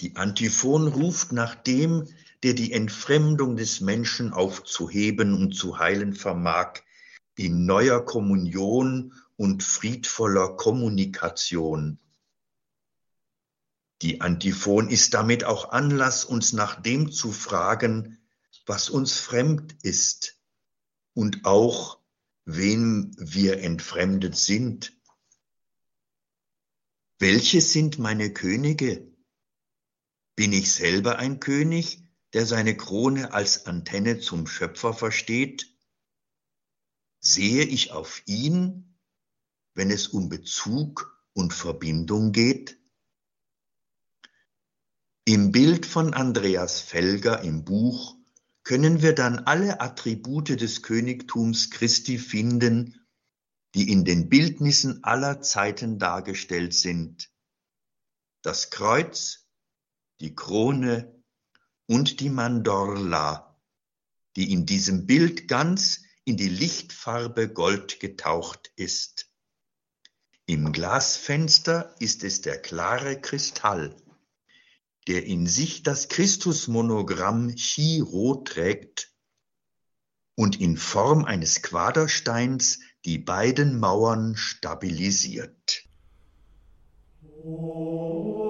Die 0.00 0.16
Antiphon 0.16 0.88
ruft 0.88 1.32
nach 1.32 1.54
dem, 1.54 2.06
der 2.44 2.52
die 2.52 2.72
Entfremdung 2.72 3.56
des 3.56 3.80
Menschen 3.80 4.34
aufzuheben 4.34 5.32
und 5.32 5.54
zu 5.54 5.78
heilen 5.78 6.12
vermag, 6.12 6.74
in 7.36 7.64
neuer 7.64 8.04
Kommunion 8.04 9.14
und 9.36 9.62
friedvoller 9.62 10.54
Kommunikation. 10.54 11.98
Die 14.02 14.20
Antiphon 14.20 14.90
ist 14.90 15.14
damit 15.14 15.44
auch 15.44 15.70
Anlass, 15.70 16.26
uns 16.26 16.52
nach 16.52 16.82
dem 16.82 17.10
zu 17.10 17.32
fragen, 17.32 18.18
was 18.66 18.90
uns 18.90 19.18
fremd 19.18 19.76
ist 19.82 20.38
und 21.14 21.46
auch, 21.46 21.98
wem 22.44 23.12
wir 23.16 23.60
entfremdet 23.60 24.36
sind. 24.36 24.92
Welche 27.18 27.62
sind 27.62 27.98
meine 27.98 28.34
Könige? 28.34 29.10
Bin 30.36 30.52
ich 30.52 30.70
selber 30.72 31.16
ein 31.18 31.40
König 31.40 32.03
der 32.34 32.46
seine 32.46 32.76
Krone 32.76 33.32
als 33.32 33.66
Antenne 33.66 34.18
zum 34.18 34.46
Schöpfer 34.48 34.92
versteht, 34.92 35.72
sehe 37.20 37.64
ich 37.64 37.92
auf 37.92 38.22
ihn, 38.26 38.98
wenn 39.74 39.90
es 39.90 40.08
um 40.08 40.28
Bezug 40.28 41.26
und 41.32 41.54
Verbindung 41.54 42.32
geht? 42.32 42.78
Im 45.24 45.52
Bild 45.52 45.86
von 45.86 46.12
Andreas 46.12 46.80
Felger 46.80 47.40
im 47.42 47.64
Buch 47.64 48.16
können 48.64 49.00
wir 49.00 49.14
dann 49.14 49.38
alle 49.38 49.80
Attribute 49.80 50.60
des 50.60 50.82
Königtums 50.82 51.70
Christi 51.70 52.18
finden, 52.18 53.06
die 53.74 53.90
in 53.90 54.04
den 54.04 54.28
Bildnissen 54.28 55.04
aller 55.04 55.40
Zeiten 55.40 55.98
dargestellt 55.98 56.74
sind. 56.74 57.30
Das 58.42 58.70
Kreuz, 58.70 59.46
die 60.20 60.34
Krone, 60.34 61.13
und 61.86 62.20
die 62.20 62.30
Mandorla, 62.30 63.56
die 64.36 64.52
in 64.52 64.66
diesem 64.66 65.06
Bild 65.06 65.48
ganz 65.48 66.02
in 66.24 66.36
die 66.36 66.48
Lichtfarbe 66.48 67.48
Gold 67.48 68.00
getaucht 68.00 68.72
ist. 68.76 69.30
Im 70.46 70.72
Glasfenster 70.72 71.94
ist 71.98 72.24
es 72.24 72.40
der 72.40 72.60
klare 72.60 73.20
Kristall, 73.20 73.96
der 75.06 75.24
in 75.24 75.46
sich 75.46 75.82
das 75.82 76.08
Christusmonogramm 76.08 77.54
Chi-Rot 77.54 78.48
trägt 78.48 79.12
und 80.34 80.60
in 80.60 80.76
Form 80.76 81.24
eines 81.24 81.62
Quadersteins 81.62 82.80
die 83.04 83.18
beiden 83.18 83.78
Mauern 83.78 84.36
stabilisiert. 84.36 85.84
Oh. 87.42 88.43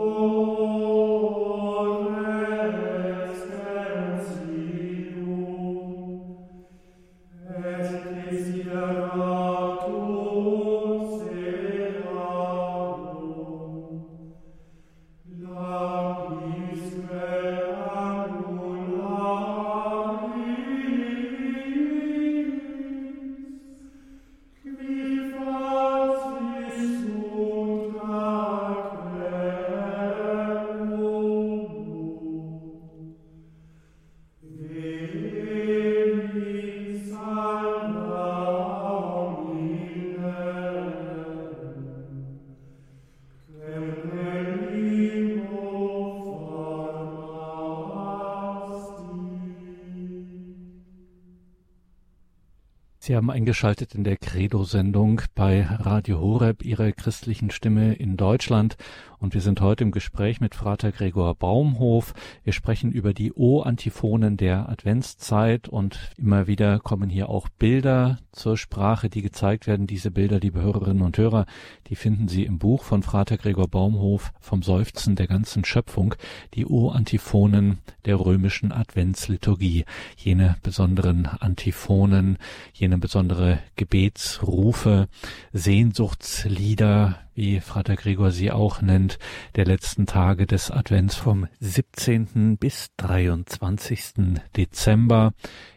Sie 53.04 53.14
haben 53.14 53.30
eingeschaltet 53.30 53.94
in 53.94 54.02
der 54.02 54.16
Credo-Sendung 54.16 55.20
bei 55.34 55.66
Radio 55.66 56.20
Horeb, 56.20 56.64
Ihre 56.64 56.94
christlichen 56.94 57.50
Stimme 57.50 57.92
in 57.92 58.16
Deutschland. 58.16 58.78
Und 59.24 59.32
wir 59.32 59.40
sind 59.40 59.62
heute 59.62 59.84
im 59.84 59.90
Gespräch 59.90 60.42
mit 60.42 60.54
Frater 60.54 60.92
Gregor 60.92 61.34
Baumhof. 61.34 62.12
Wir 62.42 62.52
sprechen 62.52 62.92
über 62.92 63.14
die 63.14 63.32
O-Antiphonen 63.32 64.36
der 64.36 64.68
Adventszeit 64.68 65.66
und 65.66 66.12
immer 66.18 66.46
wieder 66.46 66.78
kommen 66.78 67.08
hier 67.08 67.30
auch 67.30 67.48
Bilder 67.48 68.18
zur 68.32 68.58
Sprache, 68.58 69.08
die 69.08 69.22
gezeigt 69.22 69.66
werden. 69.66 69.86
Diese 69.86 70.10
Bilder, 70.10 70.40
liebe 70.40 70.60
Hörerinnen 70.60 71.02
und 71.02 71.16
Hörer, 71.16 71.46
die 71.86 71.96
finden 71.96 72.28
Sie 72.28 72.44
im 72.44 72.58
Buch 72.58 72.84
von 72.84 73.02
Frater 73.02 73.38
Gregor 73.38 73.66
Baumhof 73.66 74.30
vom 74.40 74.62
Seufzen 74.62 75.16
der 75.16 75.26
ganzen 75.26 75.64
Schöpfung, 75.64 76.16
die 76.52 76.66
O-Antiphonen 76.66 77.78
der 78.04 78.20
römischen 78.20 78.72
Adventsliturgie. 78.72 79.86
Jene 80.18 80.58
besonderen 80.62 81.24
Antiphonen, 81.24 82.36
jene 82.74 82.98
besondere 82.98 83.60
Gebetsrufe, 83.76 85.08
Sehnsuchtslieder, 85.54 87.20
wie 87.34 87.60
Vater 87.60 87.96
Gregor 87.96 88.30
sie 88.30 88.50
auch 88.50 88.80
nennt, 88.80 89.18
der 89.56 89.64
letzten 89.64 90.06
Tage 90.06 90.46
des 90.46 90.70
Advents 90.70 91.16
vom 91.16 91.46
17. 91.60 92.56
bis 92.58 92.90
23. 92.96 94.40
Dezember, 94.56 95.32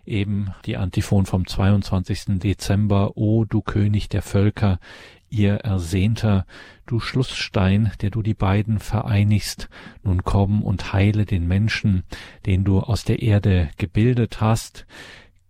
eben 0.05 0.53
die 0.65 0.77
Antiphon 0.77 1.25
vom 1.25 1.47
22. 1.47 2.39
Dezember, 2.39 3.17
O 3.17 3.45
du 3.45 3.61
König 3.61 4.09
der 4.09 4.21
Völker, 4.21 4.79
ihr 5.29 5.55
Ersehnter, 5.55 6.45
du 6.85 6.99
Schlussstein, 6.99 7.91
der 8.01 8.11
du 8.11 8.21
die 8.21 8.33
beiden 8.33 8.79
vereinigst, 8.79 9.69
nun 10.03 10.23
komm 10.23 10.61
und 10.63 10.93
heile 10.93 11.25
den 11.25 11.47
Menschen, 11.47 12.03
den 12.45 12.63
du 12.63 12.79
aus 12.79 13.03
der 13.03 13.21
Erde 13.21 13.69
gebildet 13.77 14.39
hast, 14.39 14.85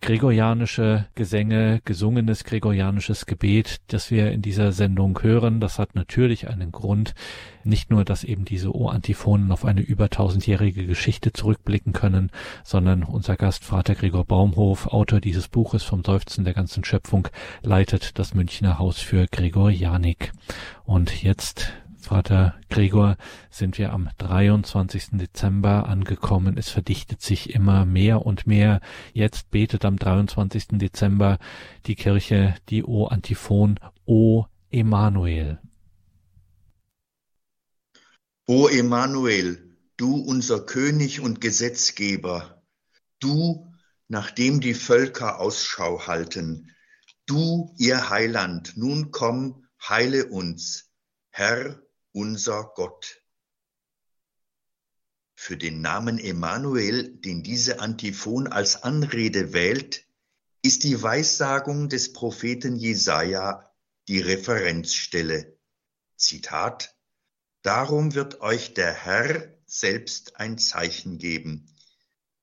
gregorianische 0.02 1.08
Gesänge, 1.16 1.82
gesungenes 1.84 2.44
gregorianisches 2.44 3.26
Gebet, 3.26 3.82
das 3.88 4.12
wir 4.12 4.32
in 4.32 4.42
dieser 4.42 4.72
Sendung 4.72 5.22
hören. 5.22 5.60
Das 5.60 5.80
hat 5.80 5.96
natürlich 5.96 6.48
einen 6.48 6.72
Grund. 6.72 7.14
Nicht 7.64 7.90
nur, 7.90 8.06
dass 8.06 8.24
eben 8.24 8.46
diese 8.46 8.74
O-Antiphonen 8.76 9.52
auf 9.52 9.66
eine 9.66 9.82
über 9.82 10.10
tausendjährige 10.10 10.86
Geschichte 10.86 11.34
zurückblicken 11.34 11.94
können, 11.94 12.32
sondern 12.64 13.04
unser 13.04 13.36
Gast 13.36 13.66
Vater 13.66 13.96
Gregor 13.96 14.26
Baumhof, 14.26 14.88
Autor 14.88 15.20
dieses 15.20 15.48
Buches 15.48 15.84
vom 15.84 16.04
Seufzen 16.04 16.46
der 16.46 16.54
ganzen 16.54 16.84
Schöpfung, 16.84 17.28
leitet 17.64 18.20
das 18.20 18.34
Münchner 18.34 18.80
Haus 18.80 19.00
für 19.00 19.26
Gregorianik. 19.28 20.32
Und 20.86 21.24
jetzt 21.24 21.74
Vater 22.08 22.58
Gregor, 22.70 23.18
sind 23.52 23.78
wir 23.78 23.92
am 23.92 24.10
23. 24.18 25.18
Dezember 25.18 25.90
angekommen. 25.90 26.58
Es 26.58 26.70
verdichtet 26.70 27.22
sich 27.22 27.54
immer 27.54 27.86
mehr 27.86 28.26
und 28.26 28.48
mehr. 28.48 28.80
Jetzt 29.12 29.52
betet 29.52 29.84
am 29.84 29.98
23. 29.98 30.80
Dezember 30.80 31.38
die 31.86 31.96
Kirche 31.96 32.56
die 32.70 32.86
O 32.86 33.08
Antiphon 33.08 33.78
O 34.06 34.46
Emanuel. 34.72 35.60
O 38.46 38.70
Emanuel, 38.70 39.76
du 39.98 40.16
unser 40.16 40.66
König 40.66 41.20
und 41.20 41.42
Gesetzgeber, 41.42 42.64
du, 43.20 43.70
nachdem 44.08 44.62
die 44.62 44.76
Völker 44.76 45.42
Ausschau 45.42 46.08
halten, 46.08 46.74
du, 47.26 47.76
ihr 47.78 48.10
Heiland, 48.10 48.78
nun 48.78 49.12
komm, 49.12 49.68
heile 49.82 50.28
uns, 50.28 50.90
Herr, 51.32 51.82
unser 52.18 52.72
Gott. 52.74 53.22
Für 55.36 55.56
den 55.56 55.82
Namen 55.82 56.18
Emanuel, 56.18 57.16
den 57.16 57.44
diese 57.44 57.80
Antiphon 57.80 58.48
als 58.48 58.82
Anrede 58.82 59.54
wählt, 59.54 60.08
ist 60.64 60.84
die 60.84 61.00
Weissagung 61.00 61.90
des 61.90 62.14
Propheten 62.14 62.76
Jesaja 62.76 63.72
die 64.08 64.20
Referenzstelle. 64.20 65.60
Zitat: 66.16 66.98
Darum 67.62 68.16
wird 68.16 68.42
euch 68.42 68.74
der 68.74 68.94
Herr 68.94 69.56
selbst 69.68 70.38
ein 70.38 70.58
Zeichen 70.58 71.20
geben. 71.20 71.72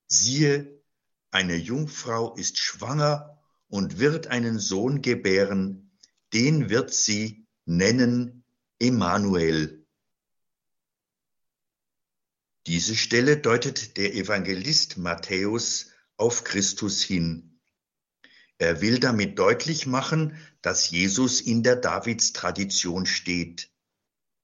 Siehe, 0.07 0.85
eine 1.33 1.57
Jungfrau 1.57 2.37
ist 2.37 2.59
schwanger 2.59 3.43
und 3.67 3.99
wird 3.99 4.29
einen 4.29 4.61
Sohn 4.61 5.03
gebären, 5.03 5.99
den 6.33 6.71
wird 6.71 6.95
sie 6.95 7.49
nennen 7.65 8.44
Emanuel. 8.79 9.87
Diese 12.67 12.97
Stelle 12.97 13.37
deutet 13.37 13.97
der 13.97 14.15
Evangelist 14.15 14.97
Matthäus 14.97 15.91
auf 16.17 16.45
Christus 16.45 17.03
hin. 17.03 17.61
Er 18.59 18.81
will 18.81 18.99
damit 18.99 19.39
deutlich 19.39 19.87
machen, 19.87 20.37
dass 20.63 20.91
Jesus 20.91 21.41
in 21.41 21.63
der 21.63 21.77
Davidstradition 21.77 23.07
steht. 23.07 23.71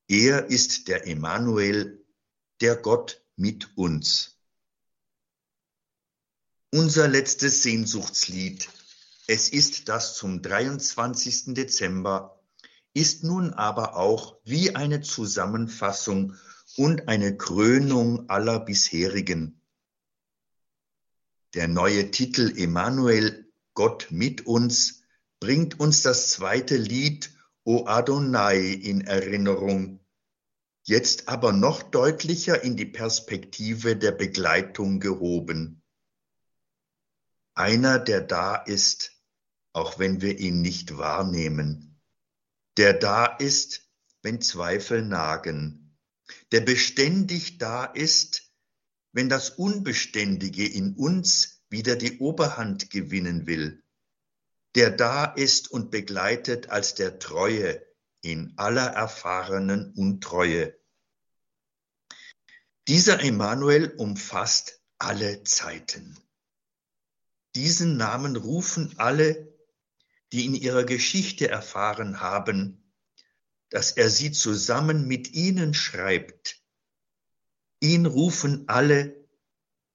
Er 0.08 0.46
ist 0.46 0.88
der 0.88 1.06
Emanuel, 1.06 2.04
der 2.60 2.76
Gott 2.76 3.24
mit 3.36 3.76
uns. 3.76 4.38
Unser 6.72 7.08
letztes 7.08 7.62
Sehnsuchtslied. 7.62 8.68
Es 9.26 9.48
ist 9.48 9.88
das 9.88 10.14
zum 10.14 10.42
23. 10.42 11.54
Dezember 11.54 12.39
ist 12.92 13.22
nun 13.24 13.52
aber 13.52 13.96
auch 13.96 14.38
wie 14.44 14.74
eine 14.74 15.00
Zusammenfassung 15.00 16.34
und 16.76 17.08
eine 17.08 17.36
Krönung 17.36 18.28
aller 18.28 18.60
bisherigen. 18.60 19.60
Der 21.54 21.68
neue 21.68 22.10
Titel 22.10 22.52
Emanuel, 22.56 23.52
Gott 23.74 24.08
mit 24.10 24.46
uns, 24.46 25.02
bringt 25.40 25.80
uns 25.80 26.02
das 26.02 26.30
zweite 26.30 26.76
Lied 26.76 27.32
O 27.64 27.86
Adonai 27.86 28.72
in 28.72 29.02
Erinnerung, 29.02 30.00
jetzt 30.84 31.28
aber 31.28 31.52
noch 31.52 31.82
deutlicher 31.82 32.62
in 32.62 32.76
die 32.76 32.86
Perspektive 32.86 33.96
der 33.96 34.12
Begleitung 34.12 34.98
gehoben. 35.00 35.82
Einer, 37.54 37.98
der 37.98 38.22
da 38.22 38.56
ist, 38.56 39.12
auch 39.72 39.98
wenn 39.98 40.20
wir 40.20 40.38
ihn 40.38 40.62
nicht 40.62 40.96
wahrnehmen 40.96 41.89
der 42.77 42.94
da 42.94 43.27
ist, 43.27 43.88
wenn 44.23 44.40
Zweifel 44.40 45.02
nagen, 45.02 45.96
der 46.52 46.60
beständig 46.60 47.58
da 47.58 47.85
ist, 47.85 48.50
wenn 49.12 49.29
das 49.29 49.50
Unbeständige 49.50 50.66
in 50.66 50.94
uns 50.94 51.62
wieder 51.68 51.96
die 51.96 52.18
Oberhand 52.18 52.90
gewinnen 52.90 53.46
will, 53.46 53.83
der 54.75 54.90
da 54.90 55.25
ist 55.25 55.71
und 55.71 55.90
begleitet 55.90 56.71
als 56.71 56.94
der 56.94 57.18
Treue 57.18 57.85
in 58.23 58.52
aller 58.56 58.87
erfahrenen 58.87 59.92
Untreue. 59.94 60.75
Dieser 62.88 63.23
Emanuel 63.23 63.94
umfasst 63.96 64.81
alle 64.98 65.42
Zeiten. 65.44 66.18
Diesen 67.54 67.96
Namen 67.96 68.37
rufen 68.37 68.94
alle, 68.98 69.50
die 70.33 70.46
in 70.46 70.54
ihrer 70.54 70.85
Geschichte 70.85 71.48
erfahren 71.48 72.20
haben, 72.20 72.92
dass 73.70 73.92
er 73.92 74.10
sie 74.10 74.33
zusammen 74.33 75.06
mit 75.06 75.33
ihnen 75.33 75.74
schreibt. 75.74 76.62
Ihn 77.81 78.06
rufen 78.06 78.68
alle, 78.68 79.28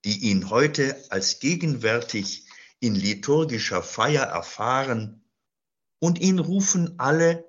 die 0.04 0.30
ihn 0.30 0.50
heute 0.50 1.06
als 1.10 1.40
gegenwärtig 1.40 2.48
in 2.80 2.96
liturgischer 2.96 3.84
Feier 3.84 4.24
erfahren, 4.24 5.22
und 6.00 6.20
ihn 6.20 6.40
rufen 6.40 7.00
alle, 7.00 7.46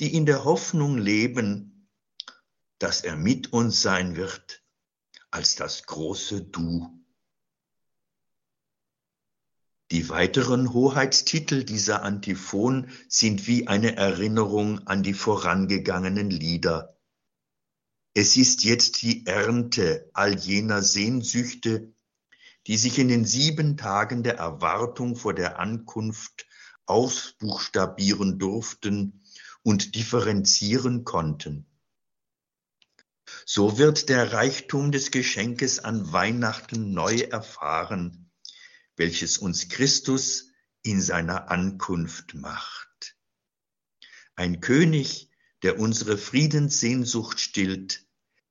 die 0.00 0.14
in 0.14 0.26
der 0.26 0.44
Hoffnung 0.44 0.98
leben, 0.98 1.88
dass 2.78 3.00
er 3.00 3.16
mit 3.16 3.52
uns 3.52 3.80
sein 3.80 4.16
wird 4.16 4.62
als 5.30 5.56
das 5.56 5.84
große 5.84 6.42
Du. 6.42 7.05
Die 9.92 10.08
weiteren 10.08 10.72
Hoheitstitel 10.72 11.62
dieser 11.62 12.02
Antiphon 12.02 12.90
sind 13.08 13.46
wie 13.46 13.68
eine 13.68 13.94
Erinnerung 13.94 14.84
an 14.88 15.04
die 15.04 15.14
vorangegangenen 15.14 16.28
Lieder. 16.28 16.98
Es 18.12 18.36
ist 18.36 18.64
jetzt 18.64 19.02
die 19.02 19.26
Ernte 19.26 20.10
all 20.12 20.36
jener 20.36 20.82
Sehnsüchte, 20.82 21.94
die 22.66 22.76
sich 22.78 22.98
in 22.98 23.06
den 23.06 23.24
sieben 23.24 23.76
Tagen 23.76 24.24
der 24.24 24.38
Erwartung 24.38 25.14
vor 25.14 25.34
der 25.34 25.60
Ankunft 25.60 26.48
ausbuchstabieren 26.86 28.40
durften 28.40 29.22
und 29.62 29.94
differenzieren 29.94 31.04
konnten. 31.04 31.64
So 33.44 33.78
wird 33.78 34.08
der 34.08 34.32
Reichtum 34.32 34.90
des 34.90 35.12
Geschenkes 35.12 35.78
an 35.78 36.12
Weihnachten 36.12 36.92
neu 36.92 37.18
erfahren 37.18 38.25
welches 38.96 39.38
uns 39.38 39.68
Christus 39.68 40.50
in 40.82 41.00
seiner 41.00 41.50
Ankunft 41.50 42.34
macht. 42.34 43.16
Ein 44.34 44.60
König, 44.60 45.30
der 45.62 45.78
unsere 45.78 46.18
Friedenssehnsucht 46.18 47.40
stillt, 47.40 48.06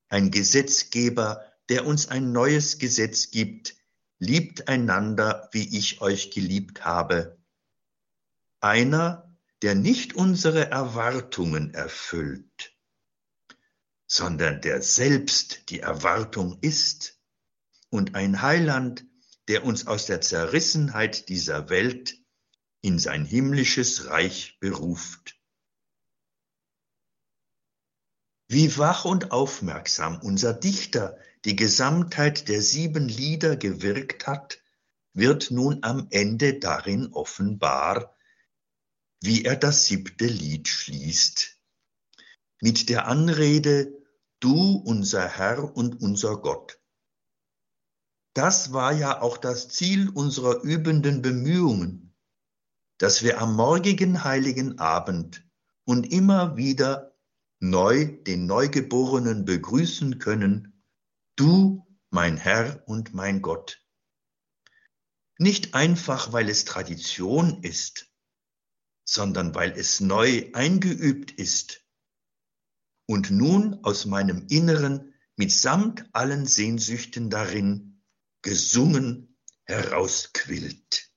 ein 0.09 0.31
Gesetzgeber, 0.31 1.51
der 1.69 1.85
uns 1.85 2.07
ein 2.07 2.31
neues 2.31 2.77
Gesetz 2.77 3.31
gibt, 3.31 3.75
liebt 4.19 4.67
einander, 4.67 5.49
wie 5.51 5.77
ich 5.77 6.01
euch 6.01 6.31
geliebt 6.31 6.85
habe. 6.85 7.37
Einer, 8.59 9.35
der 9.61 9.75
nicht 9.75 10.13
unsere 10.13 10.69
Erwartungen 10.69 11.73
erfüllt, 11.73 12.75
sondern 14.07 14.61
der 14.61 14.81
selbst 14.81 15.69
die 15.69 15.79
Erwartung 15.79 16.59
ist 16.61 17.19
und 17.89 18.15
ein 18.15 18.41
Heiland, 18.41 19.05
der 19.47 19.63
uns 19.63 19.87
aus 19.87 20.05
der 20.05 20.21
Zerrissenheit 20.21 21.29
dieser 21.29 21.69
Welt 21.69 22.17
in 22.81 22.99
sein 22.99 23.25
himmlisches 23.25 24.07
Reich 24.07 24.57
beruft. 24.59 25.39
Wie 28.47 28.77
wach 28.77 29.05
und 29.05 29.31
aufmerksam 29.31 30.19
unser 30.21 30.53
Dichter 30.53 31.17
die 31.45 31.55
Gesamtheit 31.55 32.47
der 32.47 32.61
sieben 32.61 33.07
Lieder 33.07 33.55
gewirkt 33.55 34.27
hat, 34.27 34.61
wird 35.13 35.49
nun 35.49 35.79
am 35.83 36.07
Ende 36.11 36.59
darin 36.59 37.11
offenbar, 37.13 38.15
wie 39.21 39.45
er 39.45 39.55
das 39.55 39.85
siebte 39.85 40.25
Lied 40.25 40.67
schließt. 40.67 41.59
Mit 42.61 42.89
der 42.89 43.07
Anrede, 43.07 43.91
Du 44.39 44.75
unser 44.75 45.27
Herr 45.27 45.75
und 45.75 46.01
unser 46.01 46.37
Gott. 46.37 46.79
Das 48.35 48.73
war 48.73 48.91
ja 48.91 49.21
auch 49.21 49.37
das 49.37 49.69
Ziel 49.69 50.09
unserer 50.09 50.61
übenden 50.61 51.21
Bemühungen, 51.21 52.13
dass 52.97 53.23
wir 53.23 53.39
am 53.39 53.55
morgigen 53.55 54.25
heiligen 54.25 54.77
Abend 54.77 55.47
und 55.85 56.11
immer 56.11 56.57
wieder 56.57 57.17
neu 57.61 58.05
den 58.05 58.45
Neugeborenen 58.45 59.45
begrüßen 59.45 60.19
können, 60.19 60.83
du, 61.37 61.87
mein 62.09 62.35
Herr 62.35 62.83
und 62.87 63.13
mein 63.13 63.41
Gott. 63.41 63.81
Nicht 65.37 65.73
einfach, 65.73 66.33
weil 66.33 66.49
es 66.49 66.65
Tradition 66.65 67.63
ist, 67.63 68.11
sondern 69.05 69.55
weil 69.55 69.71
es 69.71 70.01
neu 70.01 70.49
eingeübt 70.51 71.31
ist 71.31 71.85
und 73.07 73.31
nun 73.31 73.81
aus 73.85 74.05
meinem 74.05 74.47
Inneren 74.49 75.13
mitsamt 75.37 76.09
allen 76.11 76.45
Sehnsüchten 76.45 77.29
darin 77.29 77.94
gesungen 78.45 79.35
herausquillt. 79.63 81.11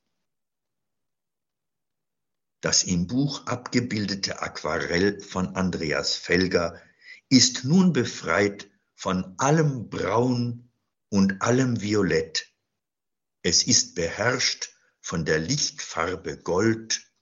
Das 2.62 2.84
im 2.84 3.06
Buch 3.06 3.46
abgebildete 3.46 4.40
Aquarell 4.40 5.20
von 5.20 5.54
Andreas 5.54 6.16
Felger 6.16 6.80
ist 7.28 7.64
nun 7.64 7.92
befreit 7.92 8.70
von 8.94 9.34
allem 9.36 9.90
Braun 9.90 10.70
und 11.10 11.42
allem 11.42 11.82
Violett. 11.82 12.48
Es 13.42 13.62
ist 13.62 13.94
beherrscht 13.94 14.70
von 15.02 15.26
der 15.26 15.38
Lichtfarbe 15.38 16.38
Gold 16.38 17.12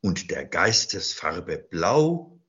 und 0.00 0.32
der 0.32 0.44
Geistesfarbe 0.44 1.56
Blau 1.56 2.40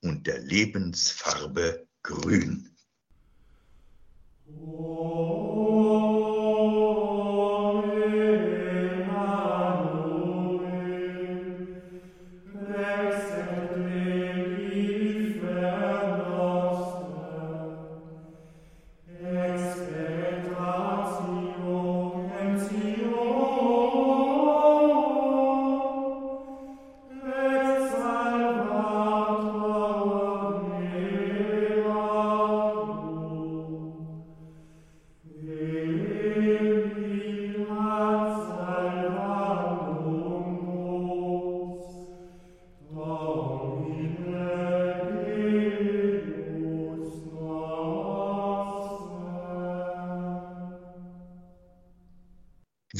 und 0.00 0.26
der 0.26 0.40
Lebensfarbe 0.40 1.86
Grün. 2.02 2.76
Oh. 4.48 5.59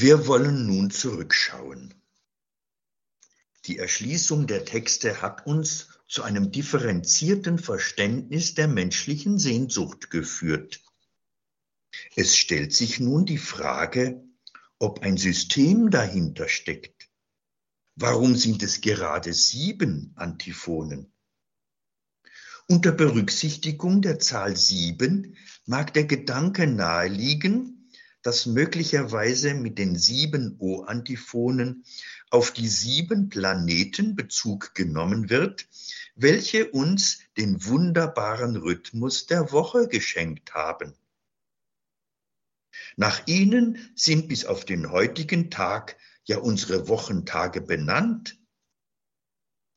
Wir 0.01 0.25
wollen 0.25 0.65
nun 0.65 0.89
zurückschauen. 0.89 1.93
Die 3.65 3.77
Erschließung 3.77 4.47
der 4.47 4.65
Texte 4.65 5.21
hat 5.21 5.45
uns 5.45 5.89
zu 6.07 6.23
einem 6.23 6.51
differenzierten 6.51 7.59
Verständnis 7.59 8.55
der 8.55 8.67
menschlichen 8.67 9.37
Sehnsucht 9.37 10.09
geführt. 10.09 10.81
Es 12.15 12.35
stellt 12.35 12.73
sich 12.73 12.99
nun 12.99 13.27
die 13.27 13.37
Frage, 13.37 14.23
ob 14.79 15.03
ein 15.03 15.17
System 15.17 15.91
dahinter 15.91 16.49
steckt. 16.49 17.07
Warum 17.93 18.35
sind 18.35 18.63
es 18.63 18.81
gerade 18.81 19.35
sieben 19.35 20.13
Antiphonen? 20.15 21.13
Unter 22.67 22.91
Berücksichtigung 22.91 24.01
der 24.01 24.17
Zahl 24.17 24.57
sieben 24.57 25.37
mag 25.67 25.93
der 25.93 26.05
Gedanke 26.05 26.65
naheliegen, 26.65 27.80
dass 28.21 28.45
möglicherweise 28.45 29.53
mit 29.53 29.77
den 29.77 29.95
sieben 29.95 30.55
O-Antiphonen 30.59 31.85
auf 32.29 32.51
die 32.51 32.67
sieben 32.67 33.29
Planeten 33.29 34.15
Bezug 34.15 34.75
genommen 34.75 35.29
wird, 35.29 35.67
welche 36.15 36.69
uns 36.69 37.19
den 37.37 37.65
wunderbaren 37.65 38.55
Rhythmus 38.55 39.25
der 39.25 39.51
Woche 39.51 39.87
geschenkt 39.87 40.53
haben. 40.53 40.93
Nach 42.95 43.25
ihnen 43.27 43.91
sind 43.95 44.27
bis 44.27 44.45
auf 44.45 44.65
den 44.65 44.91
heutigen 44.91 45.49
Tag 45.49 45.97
ja 46.23 46.37
unsere 46.37 46.87
Wochentage 46.87 47.61
benannt. 47.61 48.39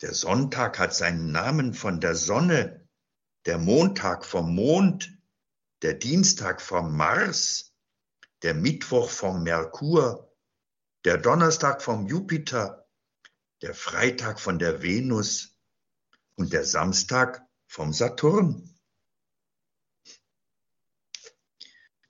Der 0.03 0.13
Sonntag 0.13 0.79
hat 0.79 0.95
seinen 0.95 1.33
Namen 1.33 1.75
von 1.75 2.01
der 2.01 2.15
Sonne, 2.15 2.87
der 3.47 3.59
Montag 3.59 4.25
vom 4.25 4.55
Mond, 4.55 5.17
der 5.83 5.95
Dienstag 5.95 6.61
vom 6.61 6.97
Mars, 6.97 7.74
der 8.45 8.53
Mittwoch 8.53 9.09
vom 9.09 9.43
Merkur, 9.43 10.31
der 11.07 11.17
Donnerstag 11.17 11.81
vom 11.81 12.07
Jupiter, 12.07 12.87
der 13.63 13.75
Freitag 13.75 14.39
von 14.39 14.59
der 14.59 14.83
Venus 14.83 15.57
und 16.35 16.53
der 16.53 16.67
Samstag 16.67 17.43
vom 17.67 17.95
Saturn. 17.95 18.69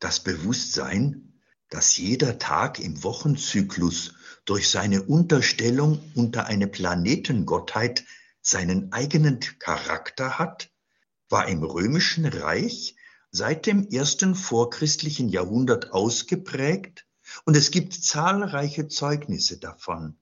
Das 0.00 0.24
Bewusstsein, 0.24 1.40
dass 1.70 1.96
jeder 1.96 2.40
Tag 2.40 2.80
im 2.80 3.04
Wochenzyklus 3.04 4.14
durch 4.44 4.68
seine 4.68 5.04
Unterstellung 5.04 6.12
unter 6.16 6.46
eine 6.46 6.66
Planetengottheit 6.66 8.04
seinen 8.42 8.92
eigenen 8.92 9.38
Charakter 9.60 10.40
hat, 10.40 10.72
war 11.28 11.46
im 11.46 11.62
römischen 11.62 12.26
Reich 12.26 12.96
seit 13.34 13.66
dem 13.66 13.88
ersten 13.88 14.36
vorchristlichen 14.36 15.28
Jahrhundert 15.28 15.90
ausgeprägt 15.90 17.04
und 17.44 17.56
es 17.56 17.72
gibt 17.72 17.92
zahlreiche 17.92 18.86
Zeugnisse 18.86 19.58
davon. 19.58 20.16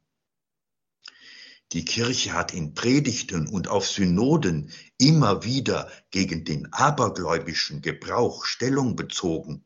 Die 1.73 1.85
Kirche 1.85 2.33
hat 2.33 2.55
in 2.55 2.73
Predigten 2.73 3.49
und 3.49 3.69
auf 3.69 3.87
Synoden 3.87 4.71
immer 4.97 5.45
wieder 5.45 5.91
gegen 6.11 6.47
den 6.47 6.73
abergläubischen 6.73 7.83
Gebrauch 7.83 8.47
Stellung 8.47 8.97
bezogen. 8.97 9.63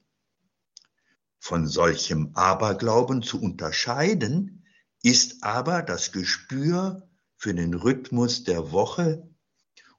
Von 1.39 1.69
solchem 1.69 2.33
Aberglauben 2.35 3.23
zu 3.23 3.41
unterscheiden 3.41 4.67
ist 5.05 5.45
aber 5.45 5.83
das 5.83 6.11
Gespür 6.11 7.09
für 7.37 7.55
den 7.55 7.75
Rhythmus 7.75 8.43
der 8.43 8.73
Woche 8.73 9.29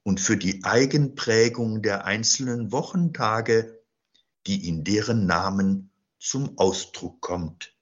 und 0.08 0.22
für 0.22 0.38
die 0.38 0.64
Eigenprägung 0.64 1.82
der 1.82 2.05
einzelnen 2.05 2.72
Wochentage, 2.72 3.84
die 4.47 4.70
in 4.70 4.86
deren 4.86 5.26
Namen 5.26 5.91
zum 6.18 6.58
Ausdruck 6.58 7.20
kommt. 7.20 7.76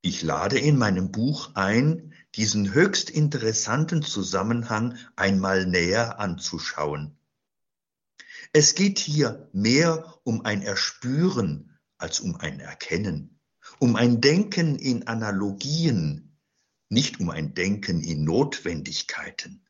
Ich 0.00 0.22
lade 0.22 0.60
in 0.60 0.78
meinem 0.78 1.10
Buch 1.10 1.56
ein, 1.56 2.14
diesen 2.36 2.72
höchst 2.72 3.10
interessanten 3.10 4.04
Zusammenhang 4.04 4.96
einmal 5.16 5.66
näher 5.66 6.20
anzuschauen. 6.20 7.18
Es 8.52 8.76
geht 8.76 9.00
hier 9.00 9.50
mehr 9.52 10.20
um 10.22 10.44
ein 10.44 10.62
Erspüren 10.62 11.76
als 11.98 12.20
um 12.20 12.36
ein 12.36 12.60
Erkennen, 12.60 13.40
um 13.80 13.96
ein 13.96 14.20
Denken 14.20 14.76
in 14.76 15.08
Analogien, 15.08 16.38
nicht 16.90 17.18
um 17.18 17.28
ein 17.28 17.54
Denken 17.54 18.00
in 18.02 18.22
Notwendigkeiten. 18.22 19.63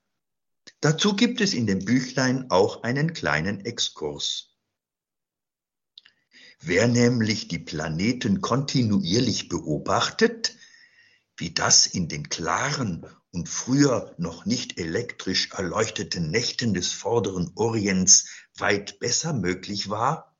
Dazu 0.84 1.16
gibt 1.16 1.40
es 1.40 1.54
in 1.54 1.66
dem 1.66 1.82
Büchlein 1.82 2.50
auch 2.50 2.82
einen 2.82 3.14
kleinen 3.14 3.64
Exkurs. 3.64 4.54
Wer 6.60 6.88
nämlich 6.88 7.48
die 7.48 7.58
Planeten 7.58 8.42
kontinuierlich 8.42 9.48
beobachtet, 9.48 10.58
wie 11.38 11.54
das 11.54 11.86
in 11.86 12.08
den 12.08 12.28
klaren 12.28 13.06
und 13.30 13.48
früher 13.48 14.14
noch 14.18 14.44
nicht 14.44 14.78
elektrisch 14.78 15.52
erleuchteten 15.52 16.30
Nächten 16.30 16.74
des 16.74 16.92
vorderen 16.92 17.50
Orients 17.54 18.28
weit 18.58 19.00
besser 19.00 19.32
möglich 19.32 19.88
war, 19.88 20.36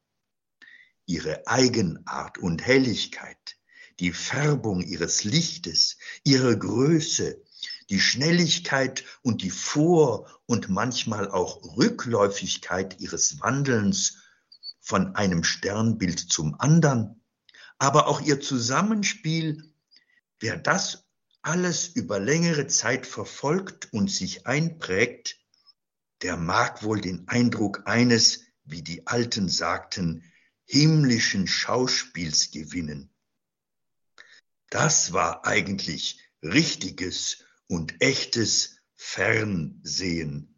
ihre 1.07 1.47
Eigenart 1.47 2.37
und 2.37 2.61
Helligkeit, 2.61 3.57
die 3.99 4.13
Färbung 4.13 4.83
ihres 4.83 5.25
Lichtes, 5.25 5.97
ihre 6.23 6.59
Größe, 6.59 7.43
die 7.91 8.01
Schnelligkeit 8.01 9.05
und 9.22 9.43
die 9.43 9.51
Vor- 9.51 10.28
und 10.47 10.68
manchmal 10.68 11.30
auch 11.30 11.76
Rückläufigkeit 11.76 13.01
ihres 13.01 13.41
Wandelns 13.41 14.18
von 14.80 15.14
einem 15.16 15.45
Sternbild 15.45 16.18
zum 16.18 16.59
anderen, 16.61 17.22
aber 17.78 18.07
auch 18.07 18.20
ihr 18.20 18.41
Zusammenspiel, 18.41 19.72
wer 20.41 20.57
das 20.57 21.05
alles 21.43 21.89
über 21.89 22.18
längere 22.18 22.66
Zeit 22.66 23.07
verfolgt 23.07 23.93
und 23.93 24.11
sich 24.11 24.47
einprägt, 24.47 25.39
der 26.22 26.37
mag 26.37 26.82
wohl 26.82 27.01
den 27.01 27.28
Eindruck 27.28 27.82
eines, 27.87 28.41
wie 28.64 28.82
die 28.82 29.07
Alten 29.07 29.49
sagten, 29.49 30.24
himmlischen 30.64 31.47
Schauspiels 31.47 32.51
gewinnen. 32.51 33.11
Das 34.70 35.12
war 35.12 35.47
eigentlich 35.47 36.20
richtiges 36.43 37.45
und 37.75 38.01
echtes 38.01 38.77
Fernsehen. 38.95 40.55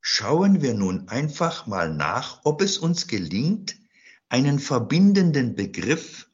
Schauen 0.00 0.62
wir 0.62 0.74
nun 0.74 1.08
einfach 1.08 1.66
mal 1.66 1.92
nach, 1.92 2.40
ob 2.44 2.62
es 2.62 2.78
uns 2.78 3.08
gelingt, 3.08 3.76
einen 4.28 4.60
verbindenden 4.60 5.56
Begriff, 5.56 6.30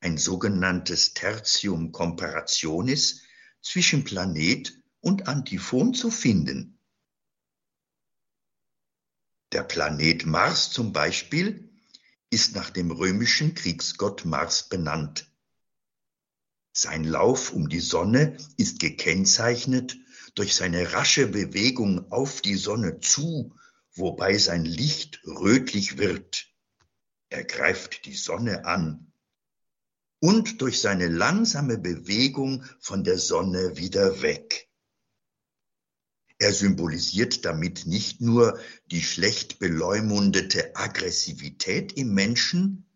ein 0.00 0.18
sogenanntes 0.18 1.14
Tertium 1.14 1.92
comparationis, 1.92 3.22
zwischen 3.62 4.02
Planet 4.04 4.72
und 5.00 5.28
Antiphon 5.28 5.94
zu 5.94 6.10
finden. 6.10 6.78
Der 9.52 9.62
Planet 9.62 10.26
Mars 10.26 10.70
zum 10.70 10.92
Beispiel 10.92 11.70
ist 12.30 12.54
nach 12.54 12.70
dem 12.70 12.90
römischen 12.90 13.54
Kriegsgott 13.54 14.24
Mars 14.24 14.68
benannt. 14.68 15.27
Sein 16.80 17.02
Lauf 17.02 17.52
um 17.52 17.68
die 17.68 17.80
Sonne 17.80 18.36
ist 18.56 18.78
gekennzeichnet 18.78 19.96
durch 20.36 20.54
seine 20.54 20.92
rasche 20.92 21.26
Bewegung 21.26 22.12
auf 22.12 22.40
die 22.40 22.54
Sonne 22.54 23.00
zu, 23.00 23.52
wobei 23.94 24.38
sein 24.38 24.64
Licht 24.64 25.20
rötlich 25.26 25.98
wird. 25.98 26.46
Er 27.30 27.42
greift 27.42 28.04
die 28.04 28.14
Sonne 28.14 28.64
an 28.64 29.12
und 30.20 30.62
durch 30.62 30.80
seine 30.80 31.08
langsame 31.08 31.78
Bewegung 31.78 32.64
von 32.78 33.02
der 33.02 33.18
Sonne 33.18 33.76
wieder 33.76 34.22
weg. 34.22 34.68
Er 36.38 36.52
symbolisiert 36.52 37.44
damit 37.44 37.86
nicht 37.86 38.20
nur 38.20 38.56
die 38.86 39.02
schlecht 39.02 39.58
beleumundete 39.58 40.76
Aggressivität 40.76 41.94
im 41.94 42.14
Menschen, 42.14 42.86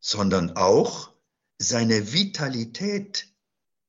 sondern 0.00 0.50
auch 0.58 1.13
seine 1.58 2.12
Vitalität, 2.12 3.28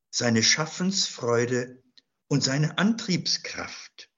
seine 0.09 0.43
Schaffensfreude 0.43 1.83
und 2.27 2.43
seine 2.43 2.77
Antriebskraft. 2.77 4.09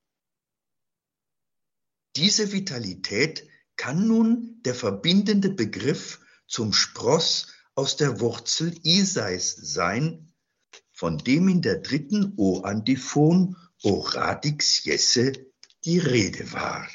Diese 2.15 2.51
Vitalität 2.51 3.47
kann 3.75 4.07
nun 4.07 4.61
der 4.63 4.75
verbindende 4.75 5.49
Begriff 5.49 6.19
zum 6.47 6.73
Spross 6.73 7.53
aus 7.75 7.95
der 7.95 8.19
Wurzel 8.19 8.75
Isais 8.83 9.55
sein, 9.55 10.33
von 10.91 11.19
dem 11.19 11.47
in 11.47 11.61
der 11.61 11.77
dritten 11.77 12.33
O-Antiphon 12.37 13.55
O 13.83 13.99
radix 13.99 14.83
jesse 14.83 15.33
die 15.85 15.99
Rede 15.99 16.51
war. 16.53 16.89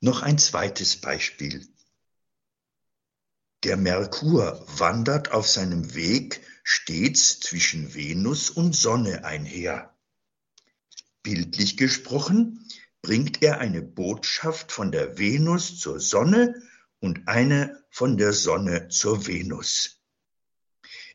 Noch 0.00 0.22
ein 0.22 0.38
zweites 0.38 1.00
Beispiel. 1.00 1.68
Der 3.64 3.76
Merkur 3.76 4.64
wandert 4.78 5.32
auf 5.32 5.48
seinem 5.48 5.94
Weg 5.94 6.46
stets 6.62 7.40
zwischen 7.40 7.92
Venus 7.92 8.50
und 8.50 8.76
Sonne 8.76 9.24
einher. 9.24 9.96
Bildlich 11.24 11.76
gesprochen 11.76 12.64
bringt 13.02 13.42
er 13.42 13.58
eine 13.58 13.82
Botschaft 13.82 14.70
von 14.70 14.92
der 14.92 15.18
Venus 15.18 15.80
zur 15.80 15.98
Sonne 15.98 16.54
und 17.00 17.26
eine 17.26 17.84
von 17.90 18.16
der 18.16 18.32
Sonne 18.32 18.88
zur 18.88 19.26
Venus. 19.26 20.02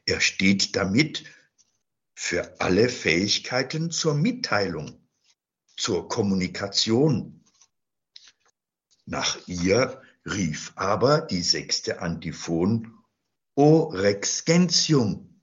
Er 0.06 0.20
steht 0.20 0.76
damit 0.76 1.24
für 2.14 2.60
alle 2.60 2.89
Fähigkeiten 2.89 3.89
zur 3.89 4.16
Mitteilung, 4.16 5.08
zur 5.78 6.10
Kommunikation. 6.10 7.46
Nach 9.06 9.39
ihr 9.48 10.02
rief 10.26 10.74
aber 10.76 11.21
die 11.21 11.41
sechste 11.41 12.01
Antiphon 12.01 12.97
O 13.55 13.84
Rex 13.84 14.45
Gentium. 14.45 15.41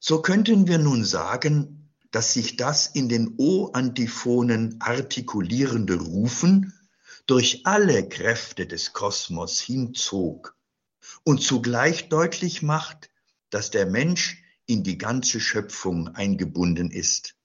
So 0.00 0.22
könnten 0.22 0.66
wir 0.66 0.78
nun 0.78 1.04
sagen, 1.04 1.92
dass 2.10 2.32
sich 2.32 2.56
das 2.56 2.86
in 2.86 3.08
den 3.08 3.34
O-Antiphonen 3.36 4.80
artikulierende 4.80 5.96
Rufen 5.96 6.72
durch 7.26 7.66
alle 7.66 8.08
Kräfte 8.08 8.66
des 8.66 8.92
Kosmos 8.92 9.60
hinzog 9.60 10.56
und 11.24 11.42
zugleich 11.42 12.08
deutlich 12.08 12.62
macht, 12.62 13.10
dass 13.50 13.70
der 13.70 13.86
Mensch 13.86 14.42
in 14.66 14.82
die 14.82 14.98
ganze 14.98 15.40
Schöpfung 15.40 16.08
eingebunden 16.08 16.90
ist. 16.90 17.36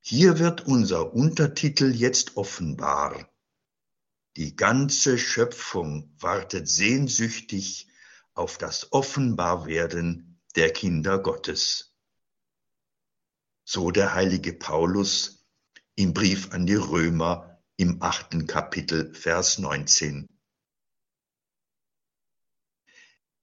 Hier 0.00 0.38
wird 0.38 0.66
unser 0.66 1.14
Untertitel 1.14 1.90
jetzt 1.94 2.36
offenbar. 2.36 3.33
Die 4.36 4.56
ganze 4.56 5.16
Schöpfung 5.16 6.12
wartet 6.18 6.68
sehnsüchtig 6.68 7.88
auf 8.34 8.58
das 8.58 8.92
Offenbarwerden 8.92 10.40
der 10.56 10.72
Kinder 10.72 11.20
Gottes. 11.20 11.94
So 13.64 13.92
der 13.92 14.14
heilige 14.14 14.52
Paulus 14.52 15.46
im 15.94 16.12
Brief 16.12 16.50
an 16.52 16.66
die 16.66 16.74
Römer 16.74 17.62
im 17.76 18.02
achten 18.02 18.48
Kapitel, 18.48 19.14
Vers 19.14 19.58
19. 19.58 20.26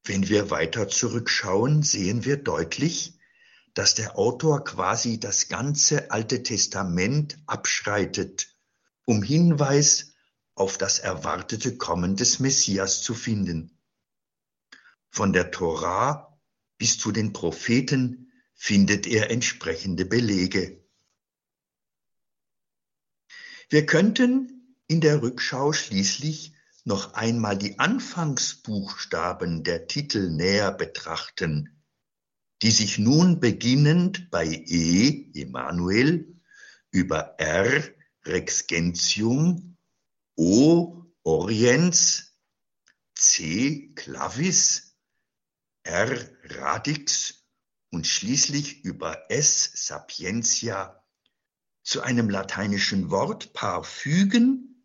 Wenn 0.04 0.28
wir 0.28 0.50
weiter 0.50 0.90
zurückschauen, 0.90 1.84
sehen 1.84 2.26
wir 2.26 2.36
deutlich, 2.36 3.18
dass 3.74 3.96
der 3.96 4.18
Autor 4.18 4.66
quasi 4.66 5.22
das 5.22 5.48
ganze 5.48 6.12
Alte 6.12 6.44
Testament 6.44 7.38
abschreitet, 7.46 8.54
um 9.06 9.24
Hinweis 9.24 10.11
auf 10.62 10.78
das 10.78 11.00
erwartete 11.00 11.76
Kommen 11.76 12.16
des 12.16 12.40
Messias 12.40 13.02
zu 13.02 13.16
finden. 13.16 13.76
Von 15.10 15.34
der 15.34 15.50
Torah 15.50 16.40
bis 16.78 17.00
zu 17.00 17.12
den 17.12 17.34
Propheten 17.34 18.32
findet 18.54 19.08
er 19.08 19.32
entsprechende 19.32 20.06
Belege. 20.06 20.86
Wir 23.70 23.88
könnten 23.88 24.78
in 24.86 25.02
der 25.02 25.24
Rückschau 25.24 25.74
schließlich 25.74 26.54
noch 26.84 27.16
einmal 27.16 27.58
die 27.58 27.80
Anfangsbuchstaben 27.80 29.64
der 29.64 29.88
Titel 29.88 30.30
näher 30.30 30.72
betrachten, 30.72 31.82
die 32.62 32.70
sich 32.70 33.00
nun 33.00 33.40
beginnend 33.40 34.30
bei 34.30 34.46
E, 34.46 35.32
Emanuel, 35.34 36.40
über 36.92 37.40
R, 37.40 37.84
Rex 38.26 38.68
Gentium, 38.68 39.71
O, 40.44 41.06
Oriens, 41.22 42.36
C, 43.14 43.94
Clavis, 43.94 44.98
R, 45.84 46.18
Radix 46.46 47.46
und 47.92 48.08
schließlich 48.08 48.84
über 48.84 49.30
S, 49.30 49.72
Sapientia 49.76 51.06
zu 51.84 52.02
einem 52.02 52.28
lateinischen 52.32 53.12
Wortpaar 53.12 53.84
fügen, 53.84 54.84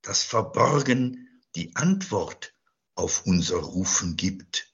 das 0.00 0.22
verborgen 0.22 1.42
die 1.56 1.74
Antwort 1.74 2.54
auf 2.94 3.26
unser 3.26 3.56
Rufen 3.56 4.14
gibt. 4.14 4.72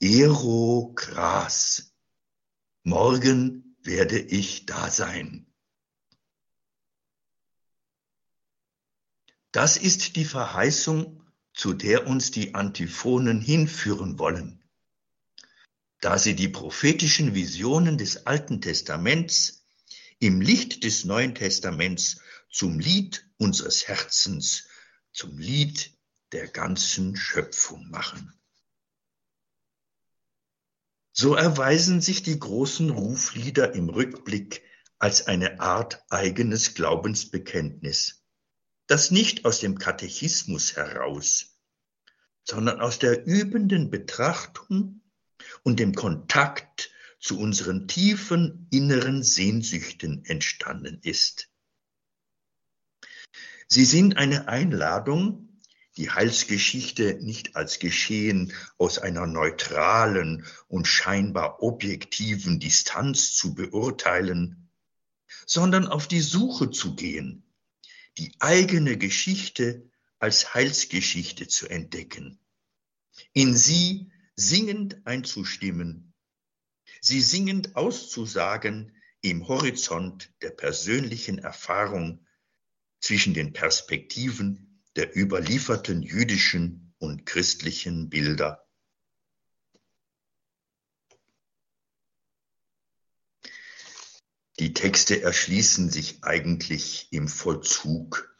Ero 0.00 0.94
Gras. 0.94 1.92
Morgen 2.82 3.76
werde 3.82 4.18
ich 4.18 4.64
da 4.64 4.88
sein. 4.88 5.51
Das 9.52 9.76
ist 9.76 10.16
die 10.16 10.24
Verheißung, 10.24 11.22
zu 11.54 11.74
der 11.74 12.06
uns 12.06 12.30
die 12.30 12.54
Antiphonen 12.54 13.40
hinführen 13.40 14.18
wollen. 14.18 14.64
Da 16.00 16.18
sie 16.18 16.34
die 16.34 16.48
prophetischen 16.48 17.34
Visionen 17.34 17.98
des 17.98 18.26
Alten 18.26 18.60
Testaments 18.60 19.64
im 20.18 20.40
Licht 20.40 20.84
des 20.84 21.04
Neuen 21.04 21.34
Testaments 21.34 22.20
zum 22.50 22.78
Lied 22.78 23.28
unseres 23.38 23.86
Herzens 23.86 24.68
zum 25.12 25.38
Lied 25.38 25.96
der 26.32 26.48
ganzen 26.48 27.16
Schöpfung 27.16 27.90
machen. 27.90 28.32
So 31.12 31.34
erweisen 31.34 32.00
sich 32.00 32.22
die 32.22 32.38
großen 32.38 32.88
Ruflieder 32.88 33.74
im 33.74 33.90
Rückblick 33.90 34.62
als 34.98 35.26
eine 35.26 35.60
Art 35.60 36.02
eigenes 36.08 36.74
Glaubensbekenntnis, 36.74 38.21
das 38.92 39.10
nicht 39.10 39.46
aus 39.46 39.60
dem 39.60 39.78
Katechismus 39.78 40.76
heraus, 40.76 41.56
sondern 42.44 42.82
aus 42.82 42.98
der 42.98 43.24
übenden 43.24 43.88
Betrachtung 43.88 45.00
und 45.62 45.80
dem 45.80 45.94
Kontakt 45.94 46.90
zu 47.18 47.38
unseren 47.38 47.88
tiefen 47.88 48.68
inneren 48.70 49.22
Sehnsüchten 49.22 50.26
entstanden 50.26 50.98
ist. 51.02 51.48
Sie 53.66 53.86
sind 53.86 54.18
eine 54.18 54.48
Einladung, 54.48 55.58
die 55.96 56.10
Heilsgeschichte 56.10 57.14
nicht 57.22 57.56
als 57.56 57.78
Geschehen 57.78 58.52
aus 58.76 58.98
einer 58.98 59.26
neutralen 59.26 60.44
und 60.68 60.86
scheinbar 60.86 61.62
objektiven 61.62 62.60
Distanz 62.60 63.32
zu 63.32 63.54
beurteilen, 63.54 64.68
sondern 65.46 65.86
auf 65.86 66.08
die 66.08 66.20
Suche 66.20 66.70
zu 66.70 66.94
gehen, 66.94 67.48
die 68.18 68.34
eigene 68.40 68.98
Geschichte 68.98 69.90
als 70.18 70.54
Heilsgeschichte 70.54 71.48
zu 71.48 71.68
entdecken, 71.68 72.38
in 73.32 73.56
sie 73.56 74.10
singend 74.36 75.06
einzustimmen, 75.06 76.14
sie 77.00 77.20
singend 77.20 77.76
auszusagen 77.76 78.96
im 79.20 79.48
Horizont 79.48 80.32
der 80.42 80.50
persönlichen 80.50 81.38
Erfahrung 81.38 82.26
zwischen 83.00 83.34
den 83.34 83.52
Perspektiven 83.52 84.82
der 84.96 85.16
überlieferten 85.16 86.02
jüdischen 86.02 86.94
und 86.98 87.26
christlichen 87.26 88.08
Bilder. 88.10 88.66
Die 94.58 94.74
Texte 94.74 95.22
erschließen 95.22 95.90
sich 95.90 96.22
eigentlich 96.22 97.08
im 97.10 97.26
Vollzug 97.26 98.36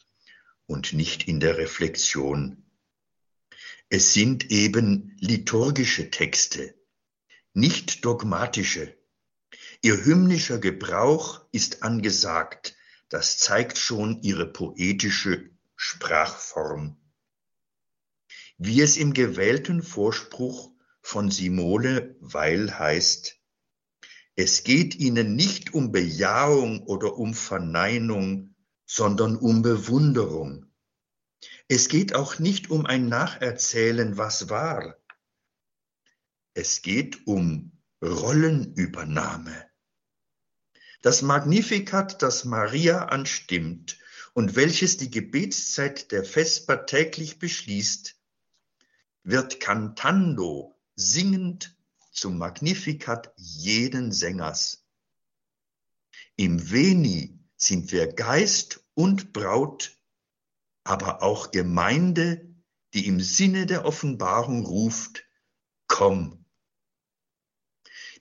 und 0.66 0.92
nicht 0.92 1.26
in 1.26 1.40
der 1.40 1.56
Reflexion. 1.56 2.64
Es 3.88 4.12
sind 4.12 4.50
eben 4.50 5.16
liturgische 5.20 6.10
Texte, 6.10 6.74
nicht 7.54 8.04
dogmatische. 8.04 8.96
Ihr 9.80 10.04
hymnischer 10.04 10.58
Gebrauch 10.58 11.44
ist 11.50 11.82
angesagt, 11.82 12.76
das 13.08 13.38
zeigt 13.38 13.78
schon 13.78 14.22
ihre 14.22 14.46
poetische 14.46 15.50
Sprachform. 15.76 16.96
Wie 18.58 18.80
es 18.80 18.96
im 18.96 19.12
gewählten 19.12 19.82
Vorspruch 19.82 20.70
von 21.00 21.30
Simone 21.30 22.16
Weil 22.20 22.78
heißt, 22.78 23.41
es 24.34 24.64
geht 24.64 24.94
ihnen 24.94 25.36
nicht 25.36 25.74
um 25.74 25.92
Bejahung 25.92 26.82
oder 26.84 27.16
um 27.16 27.34
Verneinung, 27.34 28.54
sondern 28.86 29.36
um 29.36 29.62
Bewunderung. 29.62 30.66
Es 31.68 31.88
geht 31.88 32.14
auch 32.14 32.38
nicht 32.38 32.70
um 32.70 32.86
ein 32.86 33.08
Nacherzählen, 33.08 34.16
was 34.16 34.48
war. 34.48 34.96
Es 36.54 36.82
geht 36.82 37.26
um 37.26 37.72
Rollenübernahme. 38.02 39.66
Das 41.02 41.22
Magnificat, 41.22 42.22
das 42.22 42.44
Maria 42.44 43.06
anstimmt 43.06 43.98
und 44.34 44.56
welches 44.56 44.96
die 44.96 45.10
Gebetszeit 45.10 46.10
der 46.10 46.24
Vesper 46.24 46.86
täglich 46.86 47.38
beschließt, 47.38 48.16
wird 49.24 49.60
cantando, 49.60 50.78
singend 50.94 51.76
zum 52.12 52.38
Magnificat 52.38 53.32
jeden 53.36 54.12
Sängers. 54.12 54.86
Im 56.36 56.70
Veni 56.70 57.40
sind 57.56 57.90
wir 57.92 58.12
Geist 58.12 58.84
und 58.94 59.32
Braut, 59.32 59.98
aber 60.84 61.22
auch 61.22 61.50
Gemeinde, 61.50 62.54
die 62.94 63.06
im 63.06 63.20
Sinne 63.20 63.66
der 63.66 63.84
Offenbarung 63.84 64.66
ruft, 64.66 65.24
komm. 65.88 66.44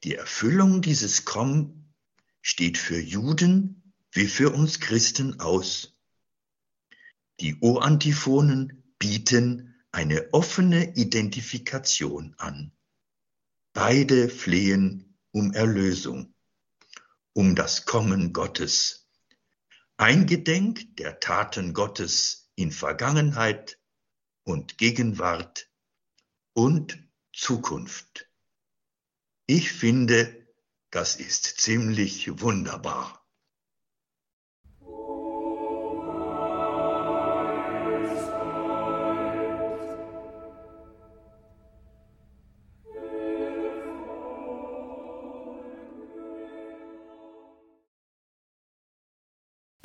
Die 0.04 0.16
Erfüllung 0.16 0.82
dieses 0.82 1.26
Komm 1.26 1.94
steht 2.42 2.78
für 2.78 3.00
Juden 3.00 3.94
wie 4.12 4.28
für 4.28 4.52
uns 4.52 4.80
Christen 4.80 5.40
aus. 5.40 5.98
Die 7.40 7.60
O-Antiphonen 7.62 8.94
bieten 9.00 9.76
eine 9.92 10.34
offene 10.34 10.96
Identifikation 10.96 12.36
an. 12.38 12.72
Beide 13.74 14.28
flehen 14.28 15.18
um 15.32 15.54
Erlösung, 15.54 16.34
um 17.34 17.56
das 17.56 17.86
Kommen 17.86 18.34
Gottes, 18.34 19.10
eingedenk 19.96 20.98
der 20.98 21.20
Taten 21.22 21.74
Gottes 21.74 22.52
in 22.56 22.72
Vergangenheit 22.72 23.80
und 24.44 24.78
Gegenwart 24.78 25.70
und 26.54 27.02
Zukunft. 27.34 28.28
Ich 29.46 29.72
finde, 29.72 30.48
das 30.90 31.16
ist 31.16 31.62
ziemlich 31.62 32.42
wunderbar. 32.42 33.21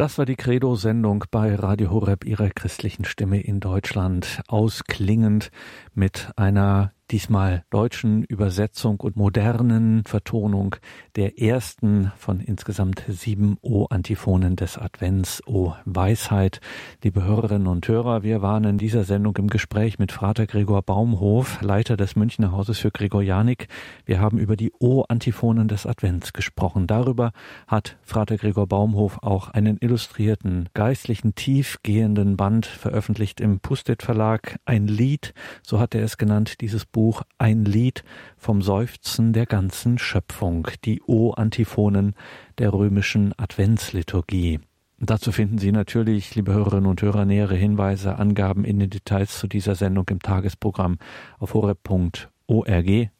Das 0.06 0.18
war 0.18 0.24
die 0.24 0.36
Credo-Sendung 0.36 1.24
bei 1.32 1.56
Radio 1.56 1.90
Horeb, 1.90 2.24
ihrer 2.24 2.48
christlichen 2.50 3.04
Stimme 3.04 3.40
in 3.40 3.58
Deutschland, 3.58 4.40
ausklingend 4.46 5.50
mit 5.94 6.30
einer 6.36 6.92
diesmal 7.10 7.64
deutschen 7.70 8.24
Übersetzung 8.24 9.00
und 9.00 9.16
modernen 9.16 10.04
Vertonung 10.04 10.76
der 11.14 11.40
ersten 11.40 12.12
von 12.16 12.40
insgesamt 12.40 13.04
sieben 13.08 13.58
O-Antiphonen 13.62 14.56
des 14.56 14.76
Advents, 14.76 15.42
O 15.46 15.74
Weisheit. 15.84 16.60
Liebe 17.02 17.22
Hörerinnen 17.22 17.68
und 17.68 17.86
Hörer, 17.86 18.22
wir 18.22 18.42
waren 18.42 18.64
in 18.64 18.78
dieser 18.78 19.04
Sendung 19.04 19.36
im 19.36 19.48
Gespräch 19.48 19.98
mit 19.98 20.10
Frater 20.10 20.46
Gregor 20.46 20.82
Baumhof, 20.82 21.60
Leiter 21.62 21.96
des 21.96 22.16
Münchner 22.16 22.50
Hauses 22.50 22.78
für 22.78 22.90
Gregorianik. 22.90 23.68
Wir 24.04 24.20
haben 24.20 24.38
über 24.38 24.56
die 24.56 24.72
O-Antiphonen 24.78 25.68
des 25.68 25.86
Advents 25.86 26.32
gesprochen. 26.32 26.86
Darüber 26.86 27.32
hat 27.68 27.96
Frater 28.02 28.36
Gregor 28.36 28.66
Baumhof 28.66 29.22
auch 29.22 29.50
einen 29.50 29.78
illustrierten, 29.80 30.68
geistlichen, 30.74 31.34
tiefgehenden 31.36 32.36
Band 32.36 32.66
veröffentlicht 32.66 33.40
im 33.40 33.60
Pustet 33.60 34.02
Verlag. 34.02 34.58
Ein 34.64 34.88
Lied, 34.88 35.34
so 35.62 35.78
hat 35.78 35.94
er 35.94 36.02
es 36.02 36.18
genannt, 36.18 36.60
dieses 36.60 36.84
Buch 36.96 37.24
ein 37.36 37.66
Lied 37.66 38.04
vom 38.38 38.62
Seufzen 38.62 39.34
der 39.34 39.44
ganzen 39.44 39.98
Schöpfung, 39.98 40.66
die 40.86 41.02
O-Antiphonen 41.02 42.14
der 42.56 42.72
römischen 42.72 43.34
Adventsliturgie. 43.36 44.60
Dazu 44.98 45.30
finden 45.30 45.58
Sie 45.58 45.72
natürlich, 45.72 46.34
liebe 46.36 46.54
Hörerinnen 46.54 46.88
und 46.88 47.02
Hörer, 47.02 47.26
nähere 47.26 47.54
Hinweise, 47.54 48.16
Angaben 48.16 48.64
in 48.64 48.78
den 48.78 48.88
Details 48.88 49.38
zu 49.38 49.46
dieser 49.46 49.74
Sendung 49.74 50.06
im 50.08 50.20
Tagesprogramm 50.20 50.96
auf 51.38 51.52
horeb.org. 51.52 52.30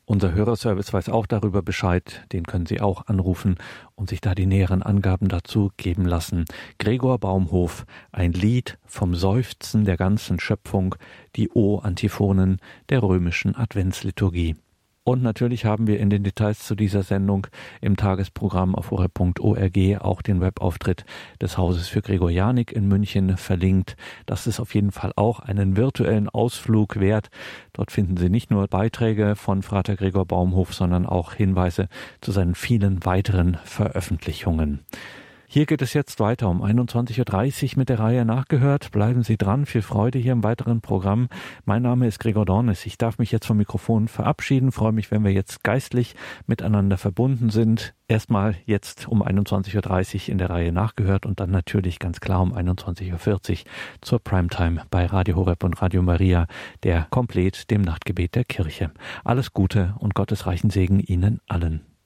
Unser 0.09 0.33
Hörerservice 0.35 0.93
weiß 0.93 1.09
auch 1.09 1.27
darüber 1.27 1.63
Bescheid, 1.63 2.25
den 2.33 2.45
können 2.45 2.67
Sie 2.67 2.81
auch 2.81 3.09
anrufen 3.09 3.57
und 3.97 4.09
sich 4.09 4.21
da 4.21 4.37
die 4.37 4.47
näheren 4.47 4.83
Angaben 4.83 5.29
dazu 5.29 5.73
geben 5.77 6.07
lassen. 6.07 6.45
Gregor 6.79 7.19
Baumhof, 7.19 7.87
ein 8.13 8.33
Lied 8.33 8.79
vom 8.87 9.17
Seufzen 9.17 9.85
der 9.85 9.97
ganzen 9.97 10.39
Schöpfung, 10.39 10.95
die 11.35 11.51
O-Antiphonen 11.51 12.61
der 12.89 13.03
römischen 13.03 13.57
Adventsliturgie. 13.57 14.55
Und 15.09 15.23
natürlich 15.23 15.65
haben 15.65 15.87
wir 15.87 16.01
in 16.01 16.11
den 16.11 16.25
Details 16.25 16.67
zu 16.67 16.75
dieser 16.75 17.05
Sendung 17.05 17.47
im 17.81 17.97
Tagesprogramm 17.97 18.75
auf 18.75 18.91
horeb.org 18.91 19.79
auch 20.01 20.21
den 20.21 20.41
Webauftritt 20.41 21.05
des 21.41 21.57
Hauses 21.57 21.87
für 21.87 22.03
Gregorianik 22.03 22.73
in 22.73 22.89
München 22.89 23.37
verlinkt. 23.37 23.97
Das 24.27 24.49
ist 24.49 24.59
auf 24.59 24.75
jeden 24.75 24.91
Fall 24.91 25.13
auch 25.15 25.39
einen 25.39 25.77
virtuellen 25.77 26.29
Ausflug 26.29 26.99
wert. 26.99 27.29
Dort 27.73 27.93
finden 27.93 28.17
Sie 28.17 28.29
nicht 28.29 28.51
nur 28.51 28.67
Beiträge 28.67 29.37
von 29.37 29.63
Frater 29.63 29.95
Gregor 29.95 30.27
Baumhof, 30.27 30.75
sondern 30.75 31.07
auch 31.07 31.35
Hinweise 31.35 31.87
zu 32.21 32.33
seinen 32.33 32.57
vielen 32.57 33.05
weiteren 33.05 33.59
Veröffentlichungen. 33.63 34.81
Hier 35.49 35.65
geht 35.65 35.81
es 35.81 35.95
jetzt 35.95 36.19
weiter 36.19 36.49
um 36.49 36.61
21.30 36.61 37.65
Uhr 37.73 37.79
mit 37.79 37.89
der 37.89 38.01
Reihe 38.01 38.25
nachgehört. 38.25 38.91
Bleiben 38.91 39.23
Sie 39.23 39.37
dran. 39.37 39.65
Viel 39.65 39.81
Freude 39.81 40.19
hier 40.19 40.33
im 40.33 40.43
weiteren 40.43 40.81
Programm. 40.81 41.29
Mein 41.65 41.83
Name 41.83 42.09
ist 42.09 42.19
Gregor 42.19 42.45
Dornes. 42.45 42.85
Ich 42.85 42.99
darf 42.99 43.19
mich 43.19 43.31
jetzt 43.31 43.47
vom 43.47 43.57
Mikrofon 43.57 44.09
verabschieden. 44.09 44.73
Freue 44.73 44.91
mich, 44.91 45.13
wenn 45.13 45.23
wir 45.23 45.33
jetzt 45.33 45.63
geistlich 45.63 46.17
miteinander 46.49 46.99
verbunden 46.99 47.51
sind. 47.51 47.95
Erstmal 48.09 48.57
jetzt 48.67 49.07
um 49.07 49.23
21.30 49.23 50.15
Uhr 50.25 50.29
in 50.31 50.39
der 50.39 50.51
Reihe 50.51 50.73
nachgehört 50.73 51.27
und 51.27 51.39
dann 51.39 51.53
natürlich 51.53 52.01
ganz 52.01 52.19
klar 52.19 52.43
um 52.43 52.53
21.40 52.53 53.13
Uhr 53.13 53.59
zur 54.01 54.19
Primetime 54.19 54.83
bei 54.91 55.07
Radio 55.07 55.37
Horeb 55.37 55.63
und 55.63 55.81
Radio 55.81 56.03
Maria, 56.03 56.49
der 56.83 57.07
komplett 57.11 57.71
dem 57.71 57.83
Nachtgebet 57.83 58.35
der 58.35 58.45
Kirche. 58.45 58.91
Alles 59.23 59.53
Gute 59.53 59.95
und 60.01 60.15
Gottes 60.15 60.47
reichen 60.47 60.71
Segen 60.71 60.99
Ihnen 60.99 61.41
allen. 61.47 61.87